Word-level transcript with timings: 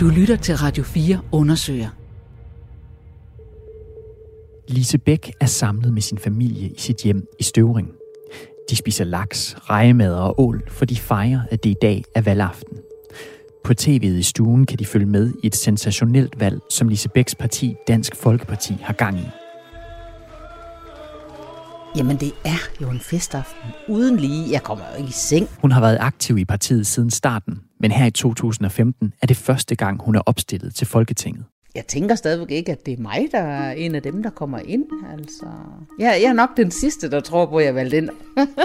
Du 0.00 0.08
lytter 0.08 0.36
til 0.36 0.56
Radio 0.56 0.84
4 0.84 1.20
undersøger. 1.32 1.88
Lise 4.68 4.98
Bæk 4.98 5.32
er 5.40 5.46
samlet 5.46 5.92
med 5.92 6.02
sin 6.02 6.18
familie 6.18 6.68
i 6.68 6.78
sit 6.78 6.96
hjem 6.96 7.26
i 7.40 7.42
Støvring. 7.42 7.88
De 8.70 8.76
spiser 8.76 9.04
laks, 9.04 9.56
rejemad 9.58 10.14
og 10.14 10.40
ål, 10.40 10.62
for 10.68 10.84
de 10.84 10.96
fejrer, 10.96 11.40
at 11.50 11.64
det 11.64 11.70
i 11.70 11.76
dag 11.82 12.04
er 12.14 12.20
valgaften. 12.20 12.76
På 13.64 13.72
tv'et 13.80 14.04
i 14.04 14.22
stuen 14.22 14.66
kan 14.66 14.78
de 14.78 14.86
følge 14.86 15.06
med 15.06 15.32
i 15.42 15.46
et 15.46 15.56
sensationelt 15.56 16.40
valg, 16.40 16.60
som 16.70 16.88
Lise 16.88 17.08
Bæks 17.08 17.34
parti, 17.34 17.76
Dansk 17.88 18.16
Folkeparti, 18.16 18.76
har 18.82 18.94
gang 18.94 19.18
i. 19.18 19.28
Jamen, 21.96 22.16
det 22.16 22.32
er 22.44 22.82
jo 22.82 22.90
en 22.90 23.00
festaften 23.00 23.70
uden 23.88 24.16
lige. 24.16 24.52
Jeg 24.52 24.62
kommer 24.62 24.84
jo 24.92 24.98
ikke 24.98 25.08
i 25.08 25.12
seng. 25.12 25.48
Hun 25.58 25.72
har 25.72 25.80
været 25.80 25.98
aktiv 26.00 26.38
i 26.38 26.44
partiet 26.44 26.86
siden 26.86 27.10
starten, 27.10 27.60
men 27.80 27.90
her 27.90 28.06
i 28.06 28.10
2015 28.10 29.12
er 29.22 29.26
det 29.26 29.36
første 29.36 29.74
gang, 29.74 30.02
hun 30.02 30.14
er 30.14 30.20
opstillet 30.26 30.74
til 30.74 30.86
Folketinget. 30.86 31.44
Jeg 31.74 31.86
tænker 31.86 32.14
stadigvæk 32.14 32.50
ikke, 32.50 32.72
at 32.72 32.86
det 32.86 32.94
er 32.94 33.02
mig, 33.02 33.28
der 33.32 33.38
er 33.38 33.72
en 33.72 33.94
af 33.94 34.02
dem, 34.02 34.22
der 34.22 34.30
kommer 34.30 34.58
ind. 34.58 34.84
Altså, 35.18 35.46
jeg, 35.98 36.18
jeg 36.22 36.28
er 36.28 36.32
nok 36.32 36.56
den 36.56 36.70
sidste, 36.70 37.10
der 37.10 37.20
tror 37.20 37.46
på, 37.46 37.56
at 37.56 37.64
jeg 37.64 37.74
valgte 37.74 37.96
ind. 37.96 38.08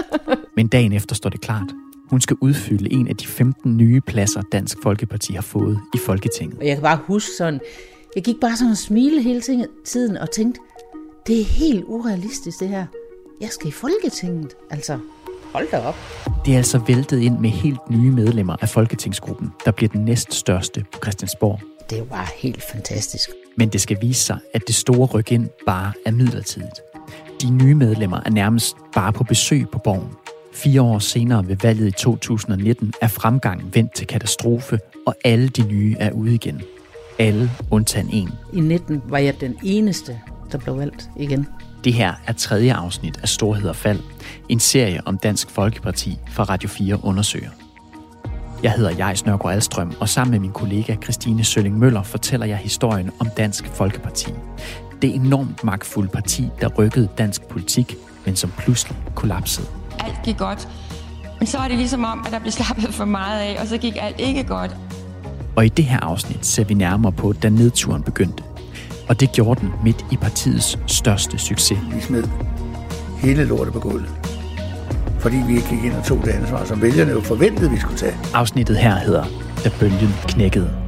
Men 0.56 0.68
dagen 0.68 0.92
efter 0.92 1.14
står 1.14 1.30
det 1.30 1.40
klart. 1.40 1.72
Hun 2.10 2.20
skal 2.20 2.36
udfylde 2.40 2.92
en 2.92 3.08
af 3.08 3.16
de 3.16 3.26
15 3.26 3.76
nye 3.76 4.00
pladser, 4.00 4.42
Dansk 4.52 4.78
Folkeparti 4.82 5.32
har 5.32 5.42
fået 5.42 5.78
i 5.94 5.98
Folketinget. 5.98 6.58
Og 6.58 6.66
jeg 6.66 6.76
kan 6.76 6.82
bare 6.82 6.98
huske 7.06 7.30
sådan, 7.38 7.60
jeg 8.16 8.24
gik 8.24 8.36
bare 8.40 8.56
sådan 8.56 8.70
og 8.70 8.76
smile 8.76 9.22
hele 9.22 9.42
tiden 9.84 10.16
og 10.16 10.30
tænkte, 10.30 10.60
det 11.26 11.40
er 11.40 11.44
helt 11.44 11.84
urealistisk 11.86 12.60
det 12.60 12.68
her. 12.68 12.86
Jeg 13.40 13.48
skal 13.48 13.68
i 13.68 13.72
Folketinget. 13.72 14.56
Altså, 14.70 14.98
hold 15.52 15.70
da 15.70 15.78
op. 15.78 15.96
Det 16.46 16.54
er 16.54 16.58
altså 16.58 16.78
væltet 16.78 17.20
ind 17.20 17.38
med 17.38 17.50
helt 17.50 17.90
nye 17.90 18.10
medlemmer 18.10 18.56
af 18.60 18.68
Folketingsgruppen, 18.68 19.52
der 19.64 19.70
bliver 19.70 19.88
den 19.88 20.04
næststørste 20.04 20.84
på 20.92 20.98
Christiansborg. 21.02 21.60
Det 21.90 22.08
bare 22.08 22.26
helt 22.36 22.62
fantastisk. 22.62 23.30
Men 23.56 23.68
det 23.68 23.80
skal 23.80 23.98
vise 24.00 24.24
sig, 24.24 24.38
at 24.54 24.62
det 24.66 24.74
store 24.74 25.06
ryk 25.06 25.32
ind 25.32 25.48
bare 25.66 25.92
er 26.06 26.10
midlertidigt. 26.10 26.80
De 27.42 27.50
nye 27.50 27.74
medlemmer 27.74 28.20
er 28.26 28.30
nærmest 28.30 28.76
bare 28.94 29.12
på 29.12 29.24
besøg 29.24 29.68
på 29.72 29.78
borgen. 29.78 30.08
Fire 30.54 30.82
år 30.82 30.98
senere 30.98 31.48
ved 31.48 31.56
valget 31.62 31.88
i 31.88 31.90
2019 31.90 32.92
er 33.00 33.08
fremgangen 33.08 33.74
vendt 33.74 33.94
til 33.94 34.06
katastrofe, 34.06 34.78
og 35.06 35.14
alle 35.24 35.48
de 35.48 35.62
nye 35.62 35.96
er 35.98 36.12
ude 36.12 36.34
igen. 36.34 36.62
Alle 37.18 37.50
undtagen 37.70 38.10
en. 38.12 38.30
I 38.52 38.60
19 38.60 39.02
var 39.04 39.18
jeg 39.18 39.40
den 39.40 39.58
eneste, 39.62 40.20
der 40.52 40.58
blev 40.58 40.78
valgt 40.78 41.10
igen. 41.16 41.46
Det 41.86 41.94
her 41.94 42.14
er 42.26 42.32
tredje 42.32 42.74
afsnit 42.74 43.18
af 43.22 43.28
Storhed 43.28 43.68
og 43.68 43.76
Fald, 43.76 44.00
en 44.48 44.60
serie 44.60 45.00
om 45.04 45.18
Dansk 45.18 45.50
Folkeparti 45.50 46.18
fra 46.30 46.44
Radio 46.44 46.68
4 46.68 47.04
undersøger. 47.04 47.50
Jeg 48.62 48.72
hedder 48.72 48.90
Jais 48.90 49.26
Nørgaard 49.26 49.54
Alstrøm, 49.54 49.94
og 50.00 50.08
sammen 50.08 50.30
med 50.30 50.40
min 50.40 50.52
kollega 50.52 50.96
Christine 51.02 51.44
Sølling 51.44 51.78
Møller 51.78 52.02
fortæller 52.02 52.46
jeg 52.46 52.56
historien 52.56 53.10
om 53.18 53.28
Dansk 53.36 53.66
Folkeparti. 53.66 54.26
Det 55.02 55.14
enormt 55.14 55.64
magtfulde 55.64 56.08
parti, 56.08 56.48
der 56.60 56.68
rykkede 56.68 57.08
dansk 57.18 57.42
politik, 57.42 57.94
men 58.24 58.36
som 58.36 58.52
pludselig 58.58 58.96
kollapsede. 59.14 59.66
Alt 59.98 60.18
gik 60.24 60.36
godt, 60.36 60.68
men 61.38 61.46
så 61.46 61.58
var 61.58 61.68
det 61.68 61.76
ligesom 61.76 62.04
om, 62.04 62.22
at 62.26 62.32
der 62.32 62.38
blev 62.38 62.52
slappet 62.52 62.94
for 62.94 63.04
meget 63.04 63.40
af, 63.40 63.60
og 63.60 63.66
så 63.66 63.78
gik 63.78 63.96
alt 64.00 64.20
ikke 64.20 64.44
godt. 64.44 64.76
Og 65.56 65.66
i 65.66 65.68
det 65.68 65.84
her 65.84 66.00
afsnit 66.00 66.46
ser 66.46 66.64
vi 66.64 66.74
nærmere 66.74 67.12
på, 67.12 67.32
da 67.32 67.48
nedturen 67.48 68.02
begyndte. 68.02 68.42
Og 69.08 69.20
det 69.20 69.32
gjorde 69.32 69.60
den 69.60 69.72
midt 69.84 70.04
i 70.12 70.16
partiets 70.16 70.78
største 70.86 71.38
succes. 71.38 71.78
Vi 71.94 72.00
smed 72.00 72.24
hele 73.18 73.44
lortet 73.44 73.72
på 73.72 73.80
gulvet. 73.80 74.10
Fordi 75.20 75.36
vi 75.46 75.56
ikke 75.56 75.68
gik 75.68 75.84
ind 75.84 75.94
og 75.94 76.04
tog 76.04 76.18
det 76.24 76.28
ansvar, 76.30 76.64
som 76.64 76.82
vælgerne 76.82 77.10
jo 77.10 77.20
forventede, 77.20 77.70
vi 77.70 77.76
skulle 77.76 77.98
tage. 77.98 78.16
Afsnittet 78.34 78.78
her 78.78 78.94
hedder 78.94 79.24
Da 79.64 79.70
bølgen 79.80 80.08
knækkede. 80.28 80.86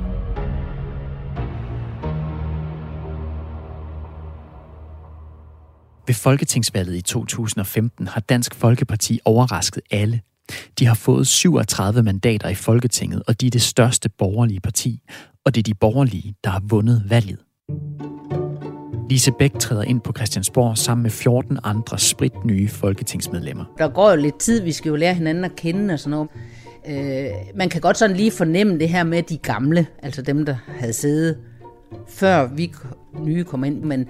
Ved 6.06 6.14
folketingsvalget 6.14 6.96
i 6.96 7.02
2015 7.02 8.06
har 8.06 8.20
Dansk 8.20 8.54
Folkeparti 8.54 9.20
overrasket 9.24 9.82
alle. 9.90 10.20
De 10.78 10.86
har 10.86 10.94
fået 10.94 11.26
37 11.26 12.02
mandater 12.02 12.48
i 12.48 12.54
Folketinget, 12.54 13.22
og 13.26 13.40
de 13.40 13.46
er 13.46 13.50
det 13.50 13.62
største 13.62 14.08
borgerlige 14.08 14.60
parti. 14.60 15.02
Og 15.44 15.54
det 15.54 15.60
er 15.60 15.62
de 15.62 15.74
borgerlige, 15.74 16.34
der 16.44 16.50
har 16.50 16.62
vundet 16.68 17.02
valget. 17.08 17.38
Lise 19.10 19.32
Bæk 19.32 19.52
træder 19.60 19.82
ind 19.82 20.00
på 20.00 20.12
Christiansborg 20.16 20.78
sammen 20.78 21.02
med 21.02 21.10
14 21.10 21.58
andre 21.64 21.98
sprit 21.98 22.44
nye 22.44 22.68
folketingsmedlemmer. 22.68 23.64
Der 23.78 23.88
går 23.88 24.10
jo 24.10 24.16
lidt 24.16 24.38
tid, 24.38 24.62
vi 24.62 24.72
skal 24.72 24.88
jo 24.88 24.96
lære 24.96 25.14
hinanden 25.14 25.44
at 25.44 25.56
kende 25.56 25.94
og 25.94 26.00
sådan 26.00 26.10
noget. 26.10 26.28
Øh, 26.88 27.30
man 27.56 27.68
kan 27.68 27.80
godt 27.80 27.98
sådan 27.98 28.16
lige 28.16 28.30
fornemme 28.30 28.78
det 28.78 28.88
her 28.88 29.04
med 29.04 29.22
de 29.22 29.36
gamle, 29.36 29.86
altså 30.02 30.22
dem, 30.22 30.44
der 30.46 30.56
havde 30.78 30.92
siddet 30.92 31.36
før 32.08 32.48
vi 32.54 32.72
nye 33.20 33.44
kom 33.44 33.64
ind, 33.64 33.82
men 33.82 34.06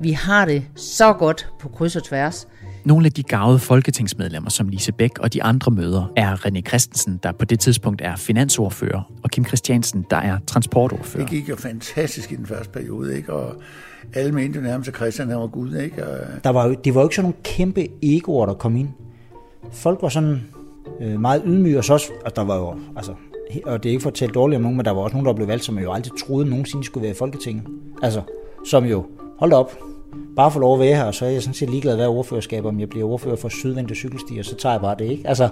vi 0.00 0.12
har 0.12 0.44
det 0.44 0.64
så 0.76 1.12
godt 1.12 1.48
på 1.60 1.68
kryds 1.68 1.96
og 1.96 2.04
tværs. 2.04 2.48
Nogle 2.84 3.06
af 3.06 3.12
de 3.12 3.22
gavede 3.22 3.58
folketingsmedlemmer, 3.58 4.50
som 4.50 4.68
Lise 4.68 4.92
Bæk 4.92 5.18
og 5.18 5.32
de 5.32 5.42
andre 5.42 5.72
møder, 5.72 6.12
er 6.16 6.46
René 6.46 6.60
Christensen, 6.68 7.20
der 7.22 7.32
på 7.32 7.44
det 7.44 7.60
tidspunkt 7.60 8.00
er 8.04 8.16
finansordfører, 8.16 9.12
Kim 9.32 9.44
Christiansen, 9.44 10.06
der 10.10 10.16
er 10.16 10.38
transportordfører. 10.46 11.24
Det 11.24 11.30
gik 11.30 11.48
jo 11.48 11.56
fantastisk 11.56 12.32
i 12.32 12.36
den 12.36 12.46
første 12.46 12.68
periode, 12.68 13.16
ikke? 13.16 13.32
og 13.32 13.54
alle 14.14 14.32
mente 14.32 14.58
jo 14.58 14.64
nærmest, 14.64 14.88
at 14.88 14.96
Christian 14.96 15.28
han 15.28 15.38
var 15.38 15.46
Gud. 15.46 15.74
Ikke? 15.74 16.06
Og... 16.06 16.18
Der 16.44 16.50
var 16.50 16.66
jo, 16.66 16.74
det 16.84 16.94
var 16.94 17.00
jo 17.00 17.06
ikke 17.06 17.16
sådan 17.16 17.24
nogle 17.24 17.42
kæmpe 17.42 17.88
egoer, 18.02 18.46
der 18.46 18.54
kom 18.54 18.76
ind. 18.76 18.88
Folk 19.72 20.02
var 20.02 20.08
sådan 20.08 20.40
øh, 21.00 21.20
meget 21.20 21.42
ydmyge, 21.46 21.78
og 21.78 21.84
så 21.84 21.92
også, 21.92 22.12
og 22.24 22.36
der 22.36 22.44
var 22.44 22.56
jo, 22.56 22.76
altså, 22.96 23.14
og 23.64 23.82
det 23.82 23.88
er 23.88 23.90
ikke 23.90 24.02
for 24.02 24.10
at 24.10 24.14
tale 24.14 24.32
dårligt 24.32 24.56
om 24.56 24.62
nogen, 24.62 24.76
men 24.76 24.84
der 24.84 24.90
var 24.90 25.00
også 25.00 25.14
nogen, 25.14 25.26
der 25.26 25.32
blev 25.32 25.48
valgt, 25.48 25.64
som 25.64 25.78
jo 25.78 25.92
aldrig 25.92 26.12
troede 26.26 26.50
nogensinde 26.50 26.84
skulle 26.84 27.02
være 27.02 27.12
i 27.12 27.18
Folketinget. 27.18 27.64
Altså, 28.02 28.22
som 28.66 28.84
jo, 28.84 29.06
hold 29.38 29.52
op, 29.52 29.78
bare 30.36 30.50
få 30.50 30.58
lov 30.58 30.74
at 30.74 30.80
være 30.80 30.96
her, 30.96 31.04
og 31.04 31.14
så 31.14 31.24
er 31.24 31.30
jeg 31.30 31.42
sådan 31.42 31.54
set 31.54 31.70
ligeglad, 31.70 31.96
hvad 31.96 32.06
ordførerskab, 32.06 32.64
om 32.64 32.80
jeg 32.80 32.88
bliver 32.88 33.06
ordfører 33.08 33.36
for 33.36 33.48
sydvendte 33.48 33.94
cykelstier, 33.94 34.42
så 34.42 34.54
tager 34.56 34.72
jeg 34.72 34.80
bare 34.80 34.96
det, 34.98 35.04
ikke? 35.10 35.28
Altså, 35.28 35.48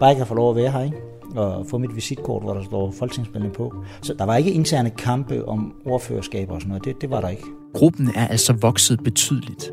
bare 0.00 0.10
ikke 0.10 0.22
at 0.22 0.28
få 0.28 0.34
lov 0.34 0.50
at 0.50 0.56
være 0.56 0.70
her, 0.70 0.84
ikke? 0.84 0.96
Og 1.36 1.66
få 1.66 1.78
mit 1.78 1.96
visitkort, 1.96 2.42
hvor 2.42 2.54
der 2.54 2.64
står 2.64 2.90
folketingsmedlem 2.90 3.52
på. 3.52 3.74
Så 4.02 4.14
der 4.18 4.24
var 4.24 4.36
ikke 4.36 4.52
interne 4.52 4.90
kampe 4.90 5.48
om 5.48 5.74
ordførerskab 5.86 6.50
og 6.50 6.60
sådan 6.60 6.68
noget, 6.68 6.84
det, 6.84 7.00
det 7.00 7.10
var 7.10 7.20
der 7.20 7.28
ikke. 7.28 7.42
Gruppen 7.74 8.10
er 8.14 8.28
altså 8.28 8.52
vokset 8.52 9.00
betydeligt. 9.04 9.70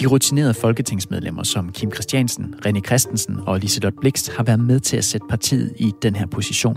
De 0.00 0.06
rutinerede 0.06 0.54
folketingsmedlemmer 0.54 1.42
som 1.42 1.72
Kim 1.72 1.92
Christiansen, 1.92 2.54
René 2.66 2.80
Christensen 2.80 3.36
og 3.46 3.58
Liselotte 3.58 3.98
Blikst 4.00 4.32
har 4.36 4.44
været 4.44 4.60
med 4.60 4.80
til 4.80 4.96
at 4.96 5.04
sætte 5.04 5.26
partiet 5.30 5.72
i 5.76 5.92
den 6.02 6.16
her 6.16 6.26
position. 6.26 6.76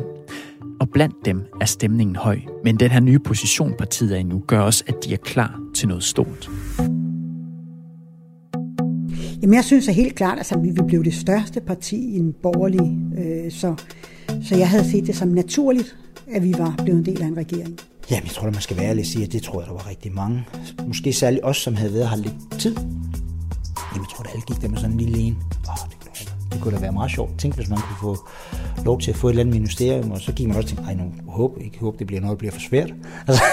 Og 0.80 0.90
blandt 0.90 1.16
dem 1.26 1.44
er 1.62 1.66
stemningen 1.66 2.16
høj. 2.16 2.40
Men 2.64 2.76
den 2.76 2.92
her 2.92 3.00
nye 3.00 3.20
position, 3.20 3.74
partiet 3.78 4.12
er 4.12 4.18
i 4.18 4.24
nu, 4.24 4.44
gør 4.48 4.60
også, 4.60 4.84
at 4.88 4.96
de 5.06 5.14
er 5.14 5.18
klar 5.18 5.60
til 5.76 5.88
noget 5.88 6.04
stort. 6.04 6.50
Jamen, 9.42 9.54
jeg 9.54 9.64
synes 9.64 9.88
at 9.88 9.96
helt 9.96 10.16
klart, 10.16 10.34
at 10.34 10.38
altså, 10.38 10.60
vi 10.60 10.72
blev 10.88 11.04
det 11.04 11.14
største 11.14 11.62
parti 11.62 12.16
i 12.16 12.20
en 12.20 12.34
borgerlig, 12.44 12.98
øh, 13.18 13.52
så, 13.52 13.76
så 14.44 14.56
jeg 14.56 14.70
havde 14.70 14.92
set 14.92 15.08
det 15.08 15.16
som 15.16 15.28
naturligt, 15.28 15.96
at 16.32 16.44
vi 16.44 16.54
var 16.58 16.76
blevet 16.84 17.00
en 17.00 17.06
del 17.06 17.22
af 17.22 17.28
en 17.28 17.38
regering. 17.38 17.80
Jamen, 18.12 18.24
jeg 18.24 18.32
tror, 18.32 18.48
at 18.48 18.54
man 18.54 18.62
skal 18.62 18.78
være 18.78 18.86
ærlig 18.86 19.02
og 19.02 19.06
sige, 19.06 19.26
at 19.26 19.32
det 19.32 19.44
tror 19.44 19.62
jeg, 19.62 19.68
der 19.68 19.74
var 19.74 19.90
rigtig 19.90 20.14
mange. 20.14 20.46
Måske 20.88 21.14
særligt 21.14 21.44
os, 21.44 21.58
som 21.58 21.76
havde 21.76 21.94
været 21.94 22.10
her 22.10 22.18
lidt 22.18 22.60
tid. 22.60 22.76
Jamen, 22.76 24.06
jeg 24.06 24.10
tror, 24.16 24.24
at 24.24 24.30
alle 24.32 24.44
gik 24.48 24.62
der 24.62 24.68
med 24.70 24.78
sådan 24.78 24.92
en 24.92 24.98
lille 24.98 25.20
en. 25.20 25.36
Oh, 25.68 25.90
det, 25.90 25.98
kunne, 26.00 26.39
det 26.52 26.62
kunne 26.62 26.76
da 26.76 26.82
være 26.82 26.92
meget 26.92 27.12
sjovt. 27.12 27.40
Tænk, 27.40 27.56
hvis 27.56 27.70
man 27.70 27.78
kunne 27.78 28.16
få 28.16 28.28
lov 28.86 29.00
til 29.00 29.12
at 29.12 29.18
få 29.18 29.28
et 29.28 29.32
eller 29.32 29.42
andet 29.44 29.56
ministerium, 29.56 30.12
og 30.12 30.20
så 30.20 30.32
gik 30.32 30.48
man 30.48 30.58
også 30.58 30.70
til, 30.70 30.80
ej, 30.88 30.94
nu 30.94 31.04
håb, 31.28 31.58
ikke 31.62 31.80
håb, 31.80 32.00
det 32.00 32.08
bliver 32.08 32.22
noget, 32.22 32.36
der 32.36 32.38
bliver 32.38 32.52
for 32.52 32.60
svært. 32.60 32.94
Altså, 33.28 33.44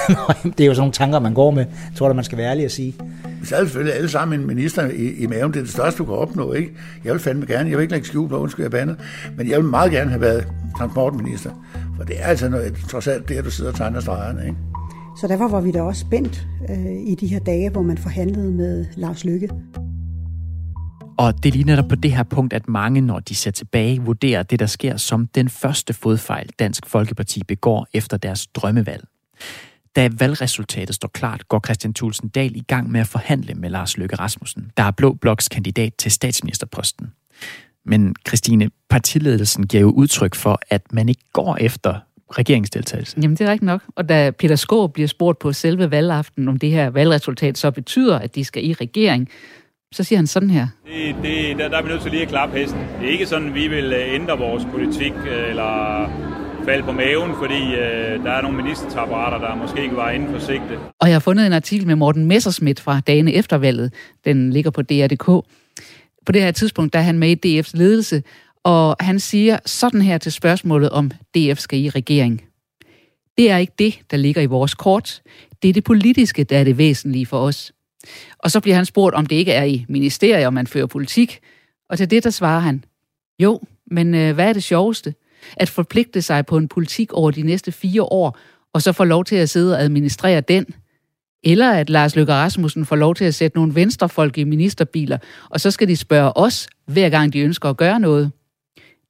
det 0.45 0.61
er 0.61 0.67
jo 0.67 0.75
sådan 0.75 0.81
nogle 0.81 0.93
tanker, 0.93 1.19
man 1.19 1.35
går 1.35 1.51
med. 1.51 1.65
Jeg 1.65 1.97
tror, 1.97 2.09
at 2.09 2.17
man 2.17 2.25
skal 2.25 2.39
være 2.39 2.51
ærlig 2.51 2.65
at 2.65 2.73
sige. 2.73 2.95
Vi 3.41 3.47
sad 3.47 3.65
selvfølgelig 3.65 3.95
alle 3.95 4.09
sammen 4.09 4.41
en 4.41 4.47
minister 4.47 4.91
i, 4.91 5.15
i 5.15 5.27
maven. 5.27 5.53
Det 5.53 5.59
er 5.59 5.63
det 5.63 5.73
største, 5.73 5.99
du 5.99 6.05
kan 6.05 6.15
opnå, 6.15 6.53
ikke? 6.53 6.73
Jeg 7.05 7.13
vil 7.13 7.21
fandme 7.21 7.47
gerne. 7.47 7.71
Jeg 7.71 7.79
vil 7.79 7.83
ikke 7.83 7.93
lægge 7.93 8.07
skjul 8.07 8.29
på, 8.29 8.39
undskyld, 8.39 8.65
jeg 8.65 8.71
bandet. 8.71 8.97
Men 9.37 9.51
jeg 9.51 9.59
vil 9.59 9.67
meget 9.67 9.93
gerne 9.93 10.11
have 10.11 10.21
været 10.21 10.47
transportminister. 10.79 11.51
For 11.97 12.05
det 12.05 12.21
er 12.21 12.25
altså 12.25 12.49
noget, 12.49 12.75
trods 12.89 13.07
alt 13.07 13.29
det, 13.29 13.35
at 13.35 13.45
du 13.45 13.51
sidder 13.51 13.71
og 13.71 13.77
tegner 13.77 14.01
stregerne, 14.01 14.43
ikke? 14.43 14.57
Så 15.21 15.27
derfor 15.29 15.49
var 15.49 15.61
vi 15.61 15.71
da 15.71 15.83
også 15.83 16.01
spændt 16.01 16.47
øh, 16.71 16.93
i 17.07 17.15
de 17.15 17.27
her 17.27 17.39
dage, 17.39 17.71
hvor 17.71 17.83
man 17.83 17.99
forhandlede 17.99 18.53
med 18.53 18.87
Lars 18.97 19.25
Lykke. 19.25 19.49
Og 21.19 21.43
det 21.43 21.49
er 21.49 21.53
lige 21.53 21.65
netop 21.65 21.89
på 21.89 21.95
det 21.95 22.13
her 22.13 22.23
punkt, 22.23 22.53
at 22.53 22.69
mange, 22.69 23.01
når 23.01 23.21
de 23.21 23.35
ser 23.35 23.51
tilbage, 23.51 24.03
vurderer 24.03 24.43
det, 24.43 24.59
der 24.59 24.67
sker 24.67 24.97
som 24.97 25.27
den 25.27 25.49
første 25.49 25.95
fodfejl, 25.95 26.49
Dansk 26.59 26.87
Folkeparti 26.87 27.43
begår 27.45 27.87
efter 27.93 28.17
deres 28.17 28.47
drømmevalg. 28.47 29.05
Da 29.97 30.09
valgresultatet 30.19 30.95
står 30.95 31.09
klart, 31.09 31.49
går 31.49 31.61
Christian 31.65 31.95
Thulsen 31.95 32.29
Dahl 32.29 32.57
i 32.57 32.65
gang 32.69 32.91
med 32.91 33.01
at 33.01 33.07
forhandle 33.07 33.55
med 33.55 33.71
Lars 33.71 33.97
Løkke 33.97 34.17
Rasmussen, 34.17 34.71
der 34.77 34.83
er 34.83 34.91
Blå 34.91 35.13
Bloks 35.13 35.49
kandidat 35.49 35.95
til 35.95 36.11
statsministerposten. 36.11 37.13
Men 37.85 38.15
Christine, 38.29 38.71
partiledelsen 38.89 39.67
giver 39.67 39.81
jo 39.81 39.91
udtryk 39.91 40.35
for, 40.35 40.61
at 40.71 40.93
man 40.93 41.09
ikke 41.09 41.23
går 41.33 41.57
efter 41.61 42.01
regeringsdeltagelse. 42.31 43.17
Jamen, 43.23 43.37
det 43.37 43.47
er 43.47 43.51
rigtigt 43.51 43.67
nok. 43.67 43.83
Og 43.97 44.09
da 44.09 44.31
Peter 44.31 44.57
Skåb 44.57 44.93
bliver 44.93 45.07
spurgt 45.07 45.39
på 45.39 45.53
selve 45.53 45.91
valgaften, 45.91 46.49
om 46.49 46.57
det 46.57 46.71
her 46.71 46.91
valgresultat 46.91 47.59
så 47.59 47.71
betyder, 47.71 48.19
at 48.19 48.35
de 48.35 48.45
skal 48.45 48.65
i 48.65 48.73
regering, 48.73 49.29
så 49.95 50.05
siger 50.05 50.19
han 50.19 50.27
sådan 50.27 50.51
her. 50.51 50.67
Det, 50.87 51.17
det, 51.23 51.59
der, 51.59 51.69
der 51.69 51.79
er 51.79 51.83
vi 51.83 51.89
nødt 51.89 52.03
til 52.03 52.11
lige 52.11 52.23
at 52.23 52.29
klappe 52.29 52.59
hesten. 52.59 52.81
Det 53.01 53.09
er 53.09 53.13
ikke 53.13 53.27
sådan, 53.27 53.55
vi 53.55 53.69
vil 53.69 53.93
ændre 53.93 54.39
vores 54.39 54.65
politik 54.65 55.13
eller 55.49 56.11
falde 56.65 56.83
på 56.83 56.93
maven, 56.93 57.35
fordi 57.39 57.75
øh, 57.75 58.25
der 58.25 58.31
er 58.31 58.43
nogle 58.43 58.57
ministertapparater, 58.57 59.49
der 59.49 59.55
måske 59.55 59.83
ikke 59.83 59.97
var 59.97 60.11
inden 60.11 60.29
for 60.33 60.39
sigte. 60.39 60.79
Og 61.01 61.09
jeg 61.09 61.15
har 61.15 61.21
fundet 61.21 61.47
en 61.47 61.53
artikel 61.53 61.87
med 61.87 61.95
Morten 61.95 62.25
Messersmith 62.25 62.83
fra 62.83 63.01
dagene 63.01 63.33
efter 63.33 63.57
valget. 63.57 63.95
Den 64.25 64.53
ligger 64.53 64.71
på 64.71 64.83
DR.dk. 64.83 65.27
På 66.27 66.33
det 66.33 66.43
her 66.43 66.51
tidspunkt, 66.51 66.93
der 66.93 66.99
er 66.99 67.03
han 67.03 67.19
med 67.19 67.45
i 67.45 67.61
DF's 67.61 67.71
ledelse, 67.75 68.23
og 68.65 68.97
han 69.01 69.21
siger 69.21 69.59
sådan 69.67 70.03
her 70.03 70.19
til 70.19 70.33
spørgsmålet 70.33 70.91
om 70.91 71.11
DF 71.11 71.59
skal 71.59 71.79
i 71.79 71.89
regering. 71.89 72.43
Det 73.39 73.51
er 73.51 73.57
ikke 73.57 73.73
det, 73.79 73.99
der 74.11 74.17
ligger 74.17 74.43
i 74.43 74.47
vores 74.47 74.75
kort. 74.75 75.23
Det 75.63 75.69
er 75.69 75.73
det 75.73 75.85
politiske, 75.85 76.45
der 76.45 76.59
er 76.59 76.65
det 76.65 76.79
væsentlige 76.79 77.27
for 77.27 77.39
os. 77.39 77.73
Og 78.39 78.51
så 78.51 78.61
bliver 78.61 78.77
han 78.77 78.85
spurgt, 78.85 79.15
om 79.15 79.27
det 79.27 79.37
ikke 79.37 79.53
er 79.53 79.65
i 79.65 79.85
ministeriet, 79.89 80.47
om 80.47 80.55
man 80.55 80.67
fører 80.67 80.87
politik. 80.87 81.41
Og 81.91 81.99
til 81.99 82.11
det, 82.11 82.25
der 82.25 82.31
svarer 82.31 82.61
han, 82.61 82.85
jo, 83.39 83.61
men 83.91 84.15
øh, 84.15 84.35
hvad 84.35 84.49
er 84.49 84.53
det 84.53 84.63
sjoveste? 84.63 85.15
At 85.57 85.69
forpligte 85.69 86.23
sig 86.23 86.47
på 86.47 86.57
en 86.57 86.69
politik 86.69 87.13
over 87.13 87.31
de 87.31 87.43
næste 87.43 87.73
fire 87.73 88.03
år, 88.03 88.39
og 88.73 88.83
så 88.83 88.93
få 88.93 89.05
lov 89.05 89.25
til 89.25 89.37
at 89.37 89.51
sidde 89.51 89.75
og 89.75 89.83
administrere 89.83 90.41
den. 90.41 90.67
Eller 91.45 91.71
at 91.71 91.91
Lars 91.91 92.17
Løkke 92.17 92.33
Rasmussen 92.33 92.87
får 92.87 92.97
lov 92.97 93.15
til 93.15 93.25
at 93.25 93.35
sætte 93.35 93.57
nogle 93.57 93.75
venstrefolk 93.75 94.39
i 94.39 94.45
ministerbiler, 94.45 95.19
og 95.51 95.61
så 95.61 95.71
skal 95.71 95.89
de 95.89 95.97
spørge 95.97 96.37
os, 96.37 96.69
hver 96.87 97.09
gang 97.09 97.33
de 97.33 97.41
ønsker 97.41 97.71
at 97.71 97.77
gøre 97.77 98.01
noget. 98.01 98.33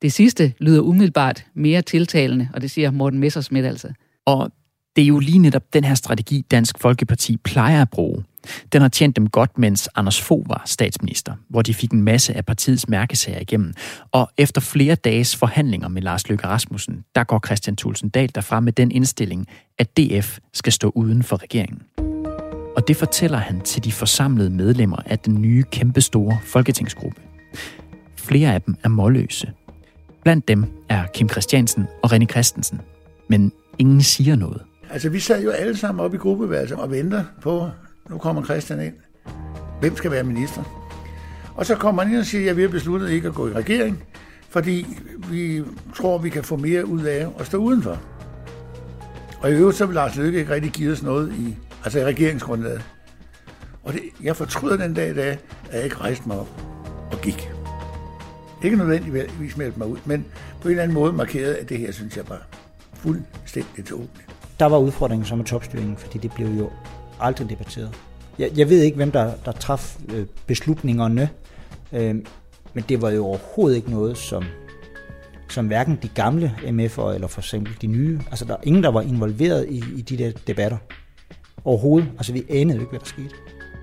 Det 0.03 0.13
sidste 0.13 0.53
lyder 0.59 0.81
umiddelbart 0.81 1.47
mere 1.55 1.83
tiltalende, 1.83 2.49
og 2.55 2.63
det 2.63 2.71
siger 2.71 2.91
Morten 2.91 3.19
Messersmith 3.19 3.69
altså. 3.69 3.89
Og 4.27 4.51
det 4.97 5.03
er 5.03 5.07
jo 5.07 5.19
lige 5.19 5.39
netop 5.39 5.63
den 5.73 5.85
her 5.85 5.95
strategi, 5.95 6.45
Dansk 6.51 6.79
Folkeparti 6.81 7.37
plejer 7.37 7.83
at 7.83 7.91
bruge. 7.91 8.25
Den 8.73 8.83
har 8.83 8.89
tjent 8.89 9.17
dem 9.17 9.29
godt, 9.29 9.59
mens 9.59 9.89
Anders 9.95 10.21
Fogh 10.21 10.49
var 10.49 10.63
statsminister, 10.67 11.33
hvor 11.49 11.63
de 11.63 11.75
fik 11.75 11.93
en 11.93 12.03
masse 12.03 12.35
af 12.35 12.47
partiets 12.47 12.89
mærkesager 12.89 13.41
igennem. 13.41 13.75
Og 14.13 14.29
efter 14.39 14.61
flere 14.61 14.95
dages 14.95 15.37
forhandlinger 15.37 15.89
med 15.89 16.03
Lars 16.03 16.29
Løkke 16.29 16.47
Rasmussen, 16.47 17.05
der 17.15 17.25
går 17.25 17.41
Christian 17.47 17.77
Thulsen 17.77 18.09
Dahl 18.09 18.31
derfra 18.35 18.61
med 18.61 18.73
den 18.73 18.91
indstilling, 18.91 19.47
at 19.79 19.97
DF 19.97 20.39
skal 20.53 20.73
stå 20.73 20.93
uden 20.95 21.23
for 21.23 21.43
regeringen. 21.43 21.83
Og 22.77 22.89
det 22.89 22.97
fortæller 22.97 23.39
han 23.39 23.61
til 23.61 23.85
de 23.85 23.93
forsamlede 23.93 24.51
medlemmer 24.51 24.99
af 25.07 25.19
den 25.19 25.43
nye 25.43 25.63
kæmpestore 25.63 26.39
folketingsgruppe. 26.45 27.21
Flere 28.17 28.55
af 28.55 28.63
dem 28.63 28.77
er 28.85 28.89
målløse. 28.89 29.53
Blandt 30.23 30.49
dem 30.49 30.67
er 30.89 31.07
Kim 31.15 31.29
Christiansen 31.29 31.87
og 32.03 32.13
René 32.13 32.27
Christensen. 32.27 32.81
Men 33.29 33.53
ingen 33.79 34.03
siger 34.03 34.37
noget. 34.37 34.66
Altså, 34.91 35.09
vi 35.09 35.21
sad 35.21 35.43
jo 35.43 35.51
alle 35.51 35.77
sammen 35.77 36.05
op 36.05 36.15
i 36.15 36.17
gruppeværelset 36.17 36.79
og 36.79 36.91
venter 36.91 37.25
på, 37.43 37.71
nu 38.11 38.19
kommer 38.19 38.45
Christian 38.45 38.81
ind. 38.81 38.95
Hvem 39.81 39.97
skal 39.97 40.11
være 40.11 40.25
minister? 40.25 40.63
Og 41.55 41.67
så 41.67 41.75
kommer 41.75 42.03
han 42.03 42.13
ind 42.13 42.21
og 42.21 42.27
siger, 42.27 42.51
at 42.51 42.57
vi 42.57 42.63
har 42.63 42.69
besluttet 42.69 43.11
ikke 43.11 43.29
at 43.29 43.35
gå 43.35 43.49
i 43.49 43.53
regering, 43.53 44.05
fordi 44.49 44.87
vi 45.31 45.63
tror, 45.97 46.19
vi 46.19 46.29
kan 46.29 46.45
få 46.45 46.57
mere 46.57 46.87
ud 46.87 47.03
af 47.03 47.29
at 47.39 47.47
stå 47.47 47.59
udenfor. 47.59 48.01
Og 49.41 49.51
i 49.51 49.55
øvrigt 49.55 49.79
så 49.79 49.87
vil 49.87 49.95
Lars 49.95 50.17
Løkke 50.17 50.39
ikke 50.39 50.55
rigtig 50.55 50.73
give 50.73 50.93
os 50.93 51.03
noget 51.03 51.33
i, 51.33 51.57
altså 51.85 51.99
i 51.99 52.05
regeringsgrundlaget. 52.05 52.83
Og 53.83 53.93
det, 53.93 54.03
jeg 54.23 54.37
fortryder 54.37 54.77
den 54.77 54.95
dag 54.95 55.11
i 55.11 55.15
dag, 55.15 55.39
at 55.71 55.77
jeg 55.77 55.85
ikke 55.85 55.97
rejste 55.97 56.29
mig 56.29 56.39
op 56.39 56.49
og 57.13 57.21
gik. 57.21 57.51
Ikke 58.65 58.77
nødvendigvis 58.77 59.57
meldte 59.57 59.79
mig 59.79 59.89
ud, 59.89 59.99
men 60.05 60.27
på 60.61 60.69
en 60.69 60.71
eller 60.71 60.83
anden 60.83 60.95
måde 60.95 61.13
markerede, 61.13 61.57
at 61.57 61.69
det 61.69 61.79
her 61.79 61.93
synes 61.93 62.17
jeg 62.17 62.25
var 62.29 62.47
fuldstændig 62.95 63.85
tåbeligt. 63.85 64.36
Der 64.61 64.67
var 64.67 64.79
udfordringen 64.79 65.27
som 65.27 65.39
med 65.39 65.47
topstyringen, 65.47 65.97
fordi 65.97 66.19
det 66.19 66.33
blev 66.33 66.49
jo 66.49 66.71
aldrig 67.21 67.51
debatteret. 67.51 67.95
Jeg, 68.39 68.51
jeg 68.57 68.71
ved 68.71 68.83
ikke, 68.83 68.97
hvem 68.97 69.13
der, 69.13 69.33
der 69.45 69.53
traf 69.53 69.97
øh, 70.09 70.27
beslutningerne, 70.47 71.31
øh, 71.93 72.15
men 72.75 72.85
det 72.89 73.03
var 73.03 73.11
jo 73.11 73.27
overhovedet 73.27 73.77
ikke 73.77 73.91
noget, 73.91 74.19
som, 74.19 74.45
som 75.51 75.67
hverken 75.67 75.99
de 76.03 76.09
gamle 76.09 76.55
MF'er 76.63 77.09
eller 77.09 77.27
for 77.27 77.41
eksempel 77.41 77.77
de 77.81 77.87
nye, 77.87 78.21
altså 78.31 78.45
der 78.45 78.55
er 78.55 78.61
ingen, 78.63 78.83
der 78.83 78.91
var 78.91 79.01
involveret 79.01 79.67
i, 79.69 79.85
i 79.97 80.03
de 80.03 80.19
der 80.19 80.33
debatter. 80.47 80.79
Overhovedet. 81.65 82.09
Altså 82.17 82.33
vi 82.33 82.45
anede 82.51 82.77
jo 82.77 82.81
ikke, 82.81 82.91
hvad 82.91 83.01
der 83.01 83.07
skete. 83.07 83.35